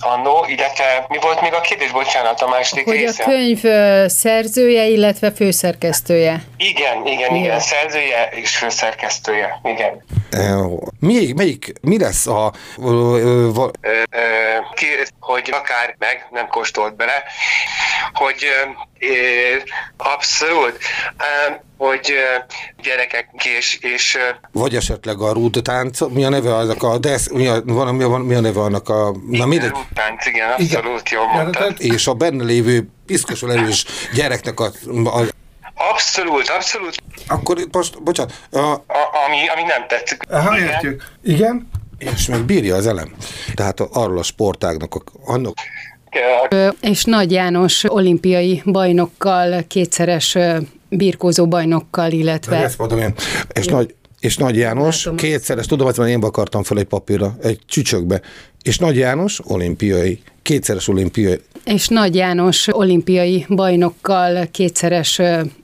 annó, 0.00 0.44
illetve 0.48 1.04
mi 1.08 1.18
volt 1.20 1.40
még 1.40 1.52
a 1.52 1.60
kérdés, 1.60 1.90
bocsánat, 1.90 2.40
a 2.40 2.48
második 2.48 2.84
Hogy 2.84 2.96
a 2.96 2.98
része? 2.98 3.22
könyv 3.24 3.64
ö, 3.64 4.04
szerzője, 4.08 4.84
illetve 4.84 5.32
főszerkesztője. 5.32 6.42
Igen, 6.56 7.06
igen, 7.06 7.34
Jó. 7.34 7.42
igen, 7.42 7.60
szerzője 7.60 8.28
és 8.30 8.56
főszerkesztője, 8.56 9.01
igen. 9.62 10.04
Eh, 10.30 10.64
Mi, 11.00 11.32
melyik, 11.32 11.72
mi 11.80 11.98
lesz 11.98 12.26
a... 12.26 12.52
ö, 12.78 13.18
ö, 13.20 13.52
va- 13.52 13.78
Ö, 13.80 13.88
ö, 14.10 14.20
ki, 14.74 14.86
hogy 15.20 15.50
akár 15.52 15.94
meg 15.98 16.26
nem 16.30 16.46
kóstolt 16.46 16.96
bele, 16.96 17.22
hogy 18.12 18.44
abszolút, 19.96 20.78
ö, 21.18 21.52
hogy 21.76 22.12
gyerekek 22.82 23.28
és, 23.58 23.78
és 23.80 24.18
Vagy 24.52 24.76
esetleg 24.76 25.20
a 25.20 25.32
rúdtánc, 25.32 26.00
mi 26.00 26.24
a 26.24 26.28
neve 26.28 26.54
annak 26.56 26.82
a, 26.82 26.98
desz, 26.98 27.30
mi 27.30 27.46
a, 27.46 27.62
van, 27.64 27.94
mi, 27.94 28.02
a, 28.02 28.08
mi 28.08 28.34
a 28.34 28.40
neve 28.40 28.60
annak 28.60 28.88
a, 28.88 29.14
na 29.28 29.46
mindegy. 29.46 29.72
Tánc, 29.94 30.26
igen, 30.26 30.50
abszolút 30.50 31.08
jól 31.10 31.26
mondtad. 31.26 31.74
És 31.78 32.06
a 32.06 32.12
benne 32.14 32.44
lévő 32.44 32.88
piszkosul 33.06 33.52
erős 33.52 33.84
gyereknek 34.14 34.60
a, 34.60 34.64
a 35.04 35.22
Abszolút, 35.74 36.48
abszolút, 36.48 36.94
akkor 37.26 37.56
most, 37.72 38.02
bocsánat, 38.02 38.32
a, 38.50 38.58
a, 38.58 38.80
ami, 39.26 39.36
ami 39.54 39.62
nem 39.62 39.86
tetszik. 39.88 40.22
Aha, 40.30 40.56
Igen. 40.56 40.68
értjük. 40.68 41.04
Igen. 41.24 41.68
És 41.98 42.26
még 42.26 42.40
bírja 42.42 42.76
az 42.76 42.86
elem. 42.86 43.14
Tehát 43.54 43.80
a- 43.80 43.88
arról 43.92 44.18
a 44.18 44.22
sportágnak, 44.22 45.04
annak, 45.24 45.54
És 46.80 47.04
Nagy 47.04 47.32
János 47.32 47.84
olimpiai 47.92 48.62
bajnokkal, 48.64 49.64
kétszeres 49.68 50.38
birkózó 50.88 51.48
bajnokkal, 51.48 52.10
illetve 52.10 52.56
ezt 52.56 52.78
mondom 52.78 52.98
én. 52.98 53.14
És 53.52 53.66
nagy, 53.66 53.94
és 54.20 54.36
Nagy 54.36 54.56
János, 54.56 55.04
Látom. 55.04 55.16
kétszeres, 55.16 55.66
tudom, 55.66 55.90
hogy 55.94 56.08
én 56.08 56.22
akartam 56.22 56.62
fel 56.62 56.78
egy 56.78 56.84
papírra, 56.84 57.36
egy 57.42 57.58
csücsökbe. 57.66 58.20
És 58.62 58.78
Nagy 58.78 58.96
János, 58.96 59.40
olimpiai, 59.44 60.22
kétszeres 60.42 60.88
olimpiai, 60.88 61.40
és 61.64 61.88
Nagy 61.88 62.14
János 62.14 62.68
olimpiai 62.70 63.46
bajnokkal, 63.48 64.46
kétszeres 64.50 65.20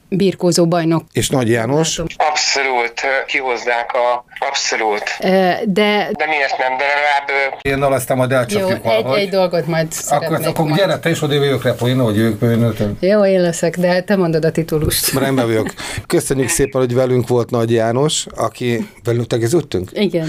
birkózó 0.09 0.67
bajnok. 0.67 1.03
és 1.13 1.29
Nagy 1.29 1.49
János, 1.49 1.99
Abszolút, 2.17 3.01
kihozzák 3.27 3.93
a... 3.93 4.25
Abszolút. 4.39 5.03
De 5.65 6.09
De 6.13 6.27
miért 6.27 6.59
nem, 6.59 6.77
de 6.77 6.85
legalább... 6.85 7.59
én 7.63 7.83
aztán 7.83 8.17
majd 8.17 8.31
jó, 8.31 8.37
elcsapjuk 8.37 8.81
egy, 8.85 9.05
egy 9.19 9.29
dolgot 9.29 9.67
majd 9.67 9.93
szeretnék 9.93 10.49
akkor 10.49 10.65
majd. 10.65 10.81
gyere, 10.81 10.99
te 10.99 11.11
is 11.11 11.23
odébb 11.23 11.43
jövök 11.43 11.63
repoin, 11.63 11.99
hogy 11.99 12.19
ők 12.19 12.39
bőnötön. 12.39 12.97
Jó, 13.01 13.25
én 13.25 13.41
leszek, 13.41 13.79
de 13.79 14.01
te 14.03 14.17
mondod 14.17 14.45
a 14.45 14.51
titulust. 14.51 15.13
Rendben 15.19 15.47
vagyok. 15.47 15.75
Köszönjük 16.07 16.49
szépen, 16.49 16.81
hogy 16.81 16.95
velünk 16.95 17.29
volt 17.29 17.51
Nagy 17.51 17.71
János, 17.73 18.27
aki 18.37 18.89
velünk 19.05 19.27
tegeződtünk. 19.27 19.91
Igen. 19.93 20.29